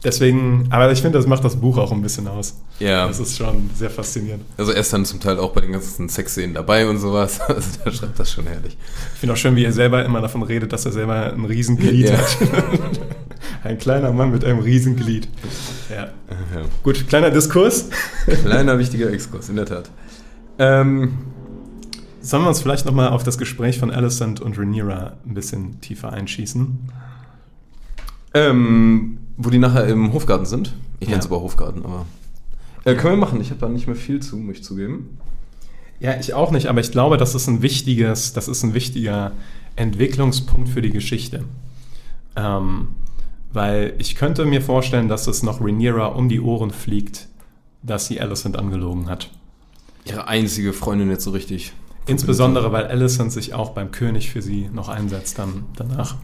[0.04, 2.60] Deswegen, aber ich finde, das macht das Buch auch ein bisschen aus.
[2.78, 3.08] Ja.
[3.08, 4.44] Das ist schon sehr faszinierend.
[4.56, 7.40] Also er ist dann zum Teil auch bei den ganzen Sexszenen dabei und sowas.
[7.48, 8.76] Also der schreibt das schon herrlich.
[9.14, 12.10] Ich finde auch schön, wie er selber immer davon redet, dass er selber ein Riesenglied
[12.10, 12.18] Ja.
[12.18, 12.38] hat.
[13.64, 15.28] ein kleiner Mann mit einem Riesenglied.
[15.90, 16.04] Ja.
[16.04, 16.10] Ja.
[16.82, 17.88] Gut, kleiner Diskurs.
[18.44, 19.90] Kleiner wichtiger Exkurs, in der Tat.
[20.58, 21.18] Ähm,
[22.20, 26.12] Sollen wir uns vielleicht nochmal auf das Gespräch von Alicent und Rhaenyra ein bisschen tiefer
[26.12, 26.78] einschießen?
[28.34, 30.74] ähm, wo die nachher im Hofgarten sind.
[31.00, 31.30] Ich nenne es Ja.
[31.30, 32.06] aber Hofgarten, aber.
[32.84, 35.18] Äh, können wir machen, ich habe da nicht mehr viel zu, muss ich zugeben.
[35.98, 39.32] Ja, ich auch nicht, aber ich glaube, das ist ein wichtiges, das ist ein wichtiger
[39.76, 41.44] Entwicklungspunkt für die Geschichte.
[42.36, 42.88] Ähm,
[43.52, 47.28] weil ich könnte mir vorstellen, dass es noch Rhaenyra um die Ohren fliegt,
[47.82, 49.30] dass sie Alicent angelogen hat.
[50.04, 51.72] Ihre einzige Freundin jetzt so richtig.
[52.06, 56.16] Insbesondere, weil Alicent sich auch beim König für sie noch einsetzt dann danach.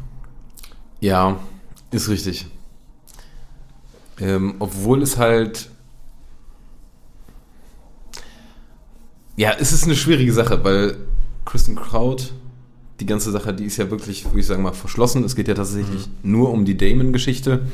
[1.00, 1.40] Ja,
[1.90, 2.46] ist richtig.
[4.22, 5.68] Ähm, obwohl es halt.
[9.36, 10.96] Ja, es ist eine schwierige Sache, weil
[11.44, 12.32] Kristen Kraut,
[13.00, 15.24] die ganze Sache, die ist ja wirklich, würde ich sagen mal, verschlossen.
[15.24, 17.66] Es geht ja tatsächlich nur um die Damon-Geschichte.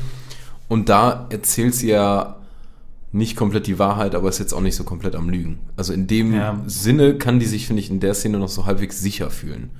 [0.67, 2.37] Und da erzählt sie ja
[3.11, 5.59] nicht komplett die Wahrheit, aber ist jetzt auch nicht so komplett am Lügen.
[5.75, 6.61] Also in dem Ja.
[6.67, 9.71] Sinne kann die sich, finde ich, in der Szene noch so halbwegs sicher fühlen.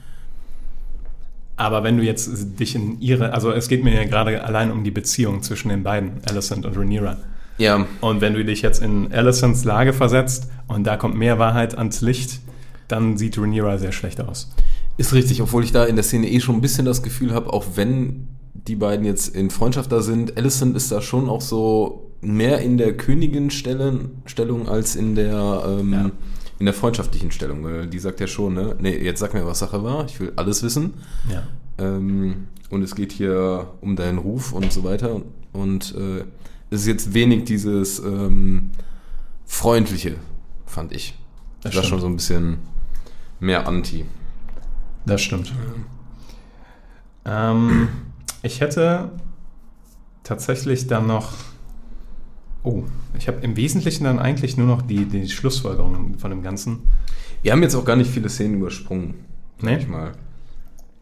[1.59, 4.85] Aber wenn du jetzt dich in ihre, also es geht mir ja gerade allein um
[4.85, 7.17] die Beziehung zwischen den beiden, Alicent und Rhaenyra.
[7.57, 11.77] Ja, Und wenn du dich jetzt in Alicents Lage versetzt und da kommt mehr Wahrheit
[11.77, 12.39] ans Licht,
[12.87, 14.55] dann sieht Rhaenyra sehr schlecht aus.
[14.95, 17.51] Ist richtig, obwohl ich da in der Szene eh schon ein bisschen das Gefühl habe,
[17.51, 22.13] auch wenn die beiden jetzt in Freundschaft da sind, Alicent ist da schon auch so
[22.21, 26.11] mehr in der Königin-Stellung als in der, ähm, Ja.
[26.59, 27.63] In der freundschaftlichen Stellung.
[27.63, 30.33] Weil die sagt ja schon, ne, nee, jetzt sag mir, was Sache war, ich will
[30.35, 30.93] alles wissen.
[31.31, 31.43] Ja.
[31.77, 35.21] Ähm, und es geht hier um deinen Ruf und so weiter.
[35.53, 36.25] Und äh,
[36.69, 38.71] es ist jetzt wenig dieses ähm,
[39.45, 40.17] Freundliche,
[40.65, 41.17] fand ich.
[41.61, 42.59] Das Das war schon so ein bisschen
[43.39, 44.05] mehr Anti.
[45.05, 45.51] Das stimmt.
[47.25, 47.87] Ähm,
[48.43, 49.11] ich hätte
[50.23, 51.33] tatsächlich dann noch.
[52.63, 52.83] Oh,
[53.17, 56.79] ich habe im Wesentlichen dann eigentlich nur noch die, die Schlussfolgerungen von dem Ganzen.
[57.41, 59.13] Wir haben jetzt auch gar nicht viele Szenen übersprungen.
[59.61, 59.77] Nee?
[59.77, 60.11] Ich mal.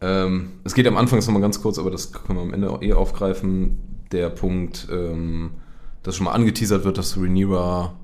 [0.00, 2.82] Ähm, es geht am Anfang nochmal ganz kurz, aber das können wir am Ende auch
[2.82, 3.78] eh aufgreifen.
[4.12, 5.50] Der Punkt, ähm,
[6.02, 7.94] dass schon mal angeteasert wird, dass Rhaenyra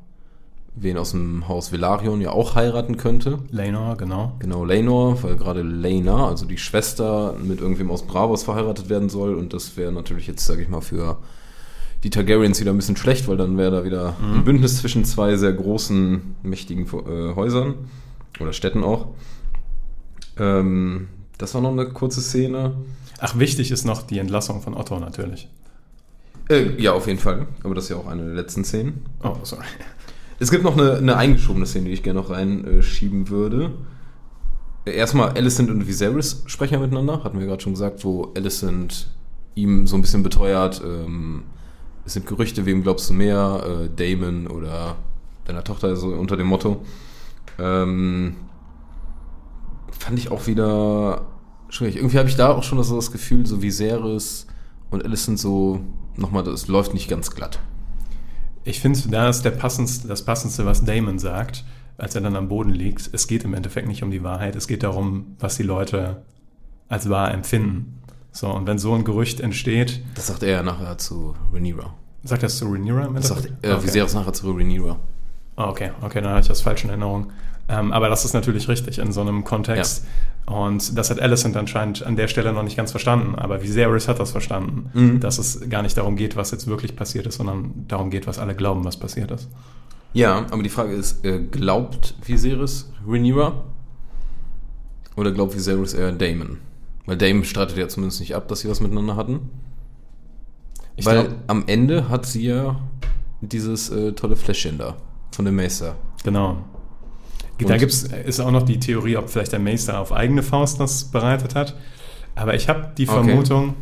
[0.76, 3.38] wen aus dem Haus Velaryon ja auch heiraten könnte.
[3.50, 4.32] Laenor, genau.
[4.40, 9.34] Genau, Laenor, weil gerade Laena, also die Schwester, mit irgendwem aus Bravos verheiratet werden soll.
[9.34, 11.18] Und das wäre natürlich jetzt, sage ich mal, für
[12.04, 14.34] die Targaryens wieder ein bisschen schlecht, weil dann wäre da wieder Mhm.
[14.38, 17.74] ein Bündnis zwischen zwei sehr großen, mächtigen äh, Häusern
[18.40, 19.08] oder Städten auch.
[20.38, 22.74] Ähm, das war noch eine kurze Szene.
[23.20, 25.48] Ach, wichtig ist noch die Entlassung von Otto natürlich.
[26.48, 27.46] Äh, ja, auf jeden Fall.
[27.62, 29.02] Aber das ist ja auch eine der letzten Szenen.
[29.22, 29.64] Oh, sorry.
[30.40, 33.70] Es gibt noch eine, eine eingeschobene Szene, die ich gerne noch reinschieben würde.
[34.84, 39.08] Erstmal Alicent und Viserys sprechen ja miteinander, hatten wir gerade schon gesagt, wo Alicent
[39.54, 41.44] ihm so ein bisschen beteuert, ähm,
[42.06, 44.96] es sind Gerüchte, wem glaubst du mehr, äh, Damon oder
[45.44, 46.84] deiner Tochter, so unter dem Motto.
[47.58, 48.36] Ähm,
[49.98, 51.26] fand ich auch wieder
[51.68, 51.96] schwierig.
[51.96, 54.46] Irgendwie habe ich da auch schon so das Gefühl, so Viserys
[54.90, 55.80] und Alicent so,
[56.16, 57.60] nochmal, das läuft nicht ganz glatt.
[58.64, 61.64] Ich finde, da ist der passendste, das Passendste, was Damon sagt,
[61.98, 63.10] als er dann am Boden liegt.
[63.12, 66.22] Es geht im Endeffekt nicht um die Wahrheit, es geht darum, was die Leute
[66.88, 67.98] als wahr empfinden.
[68.36, 71.94] So, und wenn so ein Gerücht entsteht, Das sagt er ja nachher zu Rhaenyra.
[72.24, 73.06] Sagt das zu Rhaenyra?
[73.06, 73.84] im Das sagt äh, Okay.
[73.86, 74.96] Viserys nachher zu Rhaenyra.
[75.56, 77.28] Ah, okay, okay, dann hatte ich das falsch in Erinnerung.
[77.68, 80.04] Ähm, aber das ist natürlich richtig in so einem Kontext.
[80.46, 83.36] Und das hat Alicent anscheinend an der Stelle noch nicht ganz verstanden.
[83.36, 85.20] Aber Viserys hat das verstanden, Mhm.
[85.20, 88.40] dass es gar nicht darum geht, was jetzt wirklich passiert ist, sondern darum geht, was
[88.40, 89.48] alle glauben, was passiert ist.
[90.12, 93.62] Ja, aber die Frage ist, äh, glaubt Viserys Rhaenyra?
[95.16, 96.58] Oder glaubt Viserys eher Daemon?
[97.06, 99.50] Weil Daemon streitet ja zumindest nicht ab, dass sie was miteinander hatten.
[100.96, 102.76] Ich Weil glaub- am Ende hat sie ja
[103.40, 104.96] dieses äh, tolle Fläschchen da
[105.32, 105.96] von dem Meister.
[106.22, 106.58] Genau.
[107.58, 110.80] Da Und- gibt's, ist auch noch die Theorie, ob vielleicht der Meister auf eigene Faust
[110.80, 111.76] das bereitet hat.
[112.34, 113.22] Aber ich habe die Okay.
[113.24, 113.74] Vermutung,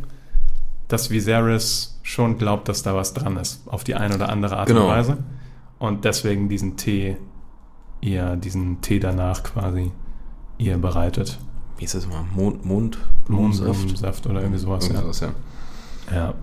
[0.89, 4.67] dass Viserys schon glaubt, dass da was dran ist, auf die eine oder andere Art
[4.67, 4.83] Genau.
[4.83, 5.17] und Weise.
[5.79, 7.17] Und deswegen diesen Tee,
[8.01, 9.91] ihr, diesen Tee danach quasi
[10.57, 11.39] ihr bereitet.
[11.77, 12.23] Wie ist das mal?
[12.35, 12.97] Mond, Mond,
[13.27, 14.87] Mohnsaft oder irgendwie sowas.
[14.87, 15.33] Irgendwas, Ja.
[16.11, 16.15] ja.
[16.15, 16.33] ja.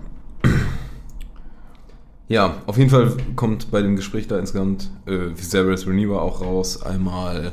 [2.31, 6.81] Ja, auf jeden Fall kommt bei dem Gespräch da insgesamt äh, Viserys Rhaenyra auch raus.
[6.81, 7.51] Einmal,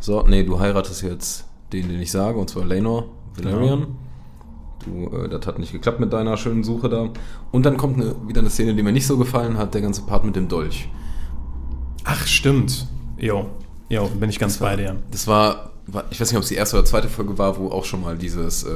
[0.00, 3.88] so, nee, du heiratest jetzt den, den ich sage, und zwar Laenor Valerian.
[4.86, 7.10] Du, äh, das hat nicht geklappt mit deiner schönen Suche da.
[7.52, 10.00] Und dann kommt eine, wieder eine Szene, die mir nicht so gefallen hat, der ganze
[10.00, 10.88] Part mit dem Dolch.
[12.04, 12.86] Ach, stimmt.
[13.18, 13.50] Jo,
[13.90, 14.96] jo, bin ich ganz bei dir.
[15.10, 15.70] Das war, war,
[16.10, 18.18] ich weiß nicht, ob es die erste oder zweite Folge war, wo auch schon mal
[18.18, 18.70] dieses äh,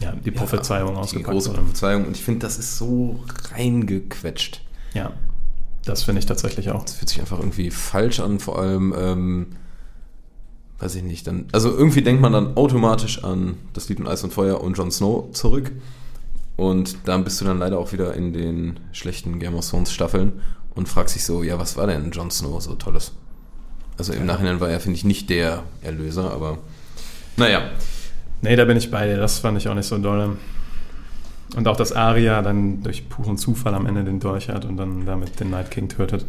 [0.00, 1.60] Ja, die Prophezeiung die ausgepackt große wurde.
[1.60, 2.06] Prophezeiung.
[2.06, 3.20] Und ich finde, das ist so
[3.52, 4.62] reingequetscht.
[4.94, 5.12] Ja,
[5.84, 6.84] das finde ich tatsächlich auch.
[6.84, 9.46] Das fühlt sich einfach irgendwie falsch an, vor allem, ähm,
[10.78, 14.24] weiß ich nicht, dann, also irgendwie denkt man dann automatisch an das Lied mit Eis
[14.24, 15.72] und Feuer und Jon Snow zurück.
[16.56, 20.40] Und dann bist du dann leider auch wieder in den schlechten Game of Thrones Staffeln
[20.74, 23.12] und fragst dich so, ja, was war denn Jon Snow so Tolles?
[23.98, 26.58] Also im Nachhinein war er, finde ich, nicht der Erlöser, aber
[27.36, 27.62] naja.
[28.40, 29.16] Nee, da bin ich bei dir.
[29.16, 30.36] Das fand ich auch nicht so doll.
[31.56, 35.06] Und auch, dass Arya dann durch puren Zufall am Ende den Dolch hat und dann
[35.06, 36.24] damit den Night King tötet.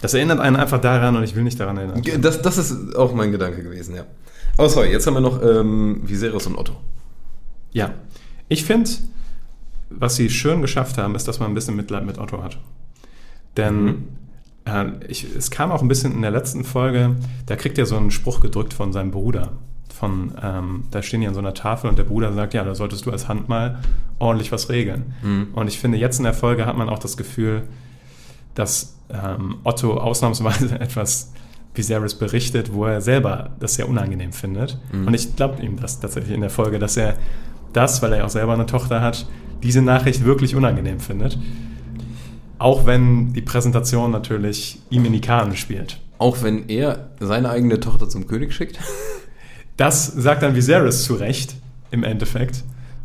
[0.00, 2.02] Das erinnert einen einfach daran und ich will nicht daran erinnern.
[2.22, 4.04] Das, das ist auch mein Gedanke gewesen, ja.
[4.56, 6.76] Aber sorry, jetzt haben wir noch ähm, Viserys und Otto.
[7.72, 7.92] Ja.
[8.48, 8.90] Ich finde,
[9.90, 12.58] was sie schön geschafft haben, ist, dass man ein bisschen Mitleid mit Otto hat.
[13.56, 14.04] Denn Mhm.
[15.08, 18.10] Ich, es kam auch ein bisschen in der letzten Folge, da kriegt er so einen
[18.10, 19.52] Spruch gedrückt von seinem Bruder.
[19.92, 22.74] Von, ähm, da stehen die an so einer Tafel und der Bruder sagt, ja, da
[22.74, 23.80] solltest du als Hand mal
[24.18, 25.14] ordentlich was regeln.
[25.22, 25.48] Mhm.
[25.52, 27.64] Und ich finde, jetzt in der Folge hat man auch das Gefühl,
[28.54, 31.32] dass ähm, Otto ausnahmsweise etwas
[31.74, 34.78] Viserys berichtet, wo er selber das sehr unangenehm findet.
[34.92, 35.06] Mhm.
[35.06, 37.16] Und ich glaube ihm das tatsächlich in der Folge, dass er
[37.72, 39.26] das, weil er auch selber eine Tochter hat,
[39.62, 41.38] diese Nachricht wirklich unangenehm findet.
[42.60, 45.98] Auch wenn die Präsentation natürlich ihm in die Karten spielt.
[46.18, 48.78] Auch wenn er seine eigene Tochter zum König schickt.
[49.76, 51.54] Das sagt dann Viserys zu Recht,
[51.90, 52.62] im Endeffekt,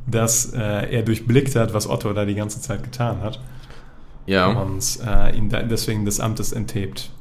[0.07, 0.59] dass äh,
[0.93, 3.39] er durchblickt hat, was Otto da die ganze Zeit getan hat.
[4.27, 4.47] Ja.
[4.47, 7.11] und äh, ihn da deswegen des Amtes enthebt.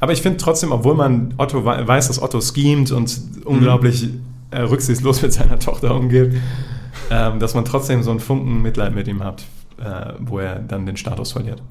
[0.00, 4.08] Aber ich finde trotzdem, obwohl man Otto wei- weiß, dass Otto schemt und unglaublich
[4.52, 6.34] äh, rücksichtslos mit seiner Tochter umgeht,
[7.10, 9.42] ähm, dass man trotzdem so einen Funken Mitleid mit ihm hat,
[9.78, 11.62] äh, wo er dann den Status verliert.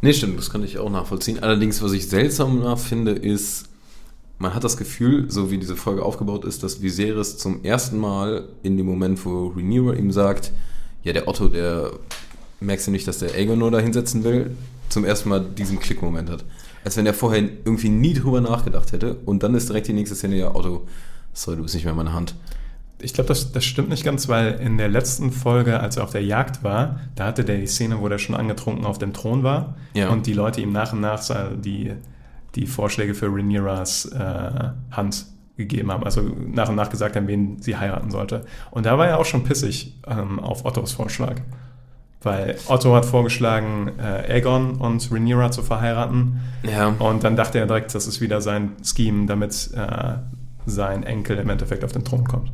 [0.00, 1.42] Nee, stimmt, das kann ich auch nachvollziehen.
[1.42, 3.68] Allerdings, was ich seltsamer finde, ist,
[4.38, 8.48] man hat das Gefühl, so wie diese Folge aufgebaut ist, dass Viserys zum ersten Mal
[8.62, 10.52] in dem Moment, wo Rhaenyra ihm sagt,
[11.02, 11.90] ja, der Otto, der
[12.60, 14.56] merkst du nicht, dass der Aegon nur da hinsetzen will,
[14.88, 16.44] zum ersten Mal diesen Klickmoment hat.
[16.84, 20.14] Als wenn er vorher irgendwie nie drüber nachgedacht hätte und dann ist direkt die nächste
[20.14, 20.86] Szene, ja, Otto,
[21.32, 22.34] sorry, du bist nicht mehr in meiner Hand.
[23.00, 26.10] Ich glaube, das, das stimmt nicht ganz, weil in der letzten Folge, als er auf
[26.10, 29.42] der Jagd war, da hatte der die Szene, wo der schon angetrunken auf dem Thron
[29.44, 30.08] war Ja.
[30.08, 31.22] und die Leute ihm nach und nach
[31.62, 31.92] die,
[32.56, 35.26] die Vorschläge für Rhaenyras äh, Hand
[35.56, 38.44] gegeben haben, also nach und nach gesagt haben, wen sie heiraten sollte.
[38.70, 41.36] Und da war er auch schon pissig ähm, auf Ottos Vorschlag.
[42.20, 46.40] Weil Otto hat vorgeschlagen, äh, Aegon und Rhaenyra zu verheiraten.
[46.64, 46.88] Ja.
[46.98, 50.14] Und dann dachte er direkt, das ist wieder sein Scheme, damit äh,
[50.66, 52.50] sein Enkel im Endeffekt auf den Thron kommt.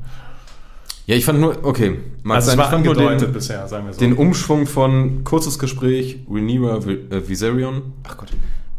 [1.07, 3.68] Ja, ich fand nur, okay, mag also es sein, war ich fand nur den, bisher,
[3.68, 3.98] sagen wir so.
[4.00, 8.30] den Umschwung von kurzes Gespräch, Rhaenyra, Vi- äh, Viserion, ach Gott,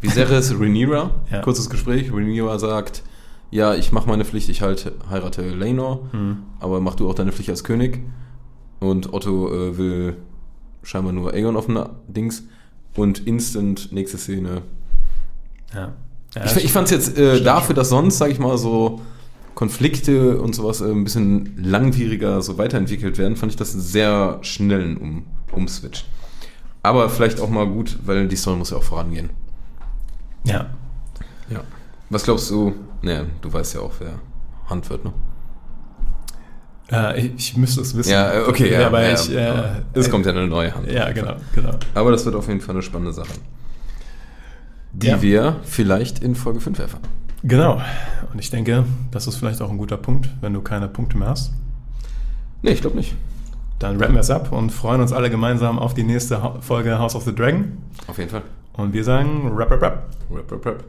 [0.02, 1.42] Viserys, Rhaenyra, Ja.
[1.42, 3.04] kurzes Gespräch, Rhaenyra sagt,
[3.52, 6.38] ja, ich mache meine Pflicht, ich halt heirate Laenor, Hm.
[6.60, 8.02] aber mach du auch deine Pflicht als König.
[8.80, 10.18] Und Otto äh, will
[10.84, 12.44] scheinbar nur Aegon auf dem Dings
[12.96, 14.64] und instant nächste Szene.
[15.74, 15.94] Ja.
[16.36, 19.00] Ja, ich ich fand es jetzt äh, dafür, dass sonst, sage ich mal, so
[19.56, 24.38] Konflikte und sowas äh, ein bisschen langwieriger so weiterentwickelt werden, fand ich das einen sehr
[24.42, 26.06] schnellen um Umswitch.
[26.84, 29.30] Aber vielleicht auch mal gut, weil die Story muss ja auch vorangehen.
[30.44, 30.68] ja.
[31.50, 31.62] Ja.
[32.10, 32.74] Was glaubst du?
[33.04, 34.14] Ne, du weißt ja auch, wer
[34.68, 35.14] Hand wird, ne?
[36.92, 38.12] Äh, ich, ich müsste es wissen.
[38.12, 38.88] Ja, äh, okay, ja.
[38.88, 40.92] aber ja, ich, äh, es kommt ja eine neue Hand.
[40.92, 41.72] Ja, genau, genau.
[41.94, 43.34] Aber das wird auf jeden Fall eine spannende Sache.
[44.92, 45.22] Die Ja.
[45.22, 47.04] wir vielleicht in Folge 5 erfahren.
[47.44, 47.82] Genau.
[48.32, 51.30] Und ich denke, das ist vielleicht auch ein guter Punkt, wenn du keine Punkte mehr
[51.30, 51.54] hast.
[52.62, 53.16] Nee, ich glaube nicht.
[53.80, 57.16] Dann rappen wir es ab und freuen uns alle gemeinsam auf die nächste Folge House
[57.16, 57.78] of the Dragon.
[58.08, 58.44] Auf jeden Fall.
[58.74, 60.04] Und wir sagen Rap, Rap, Rap.
[60.32, 60.84] Rap, rap, rap.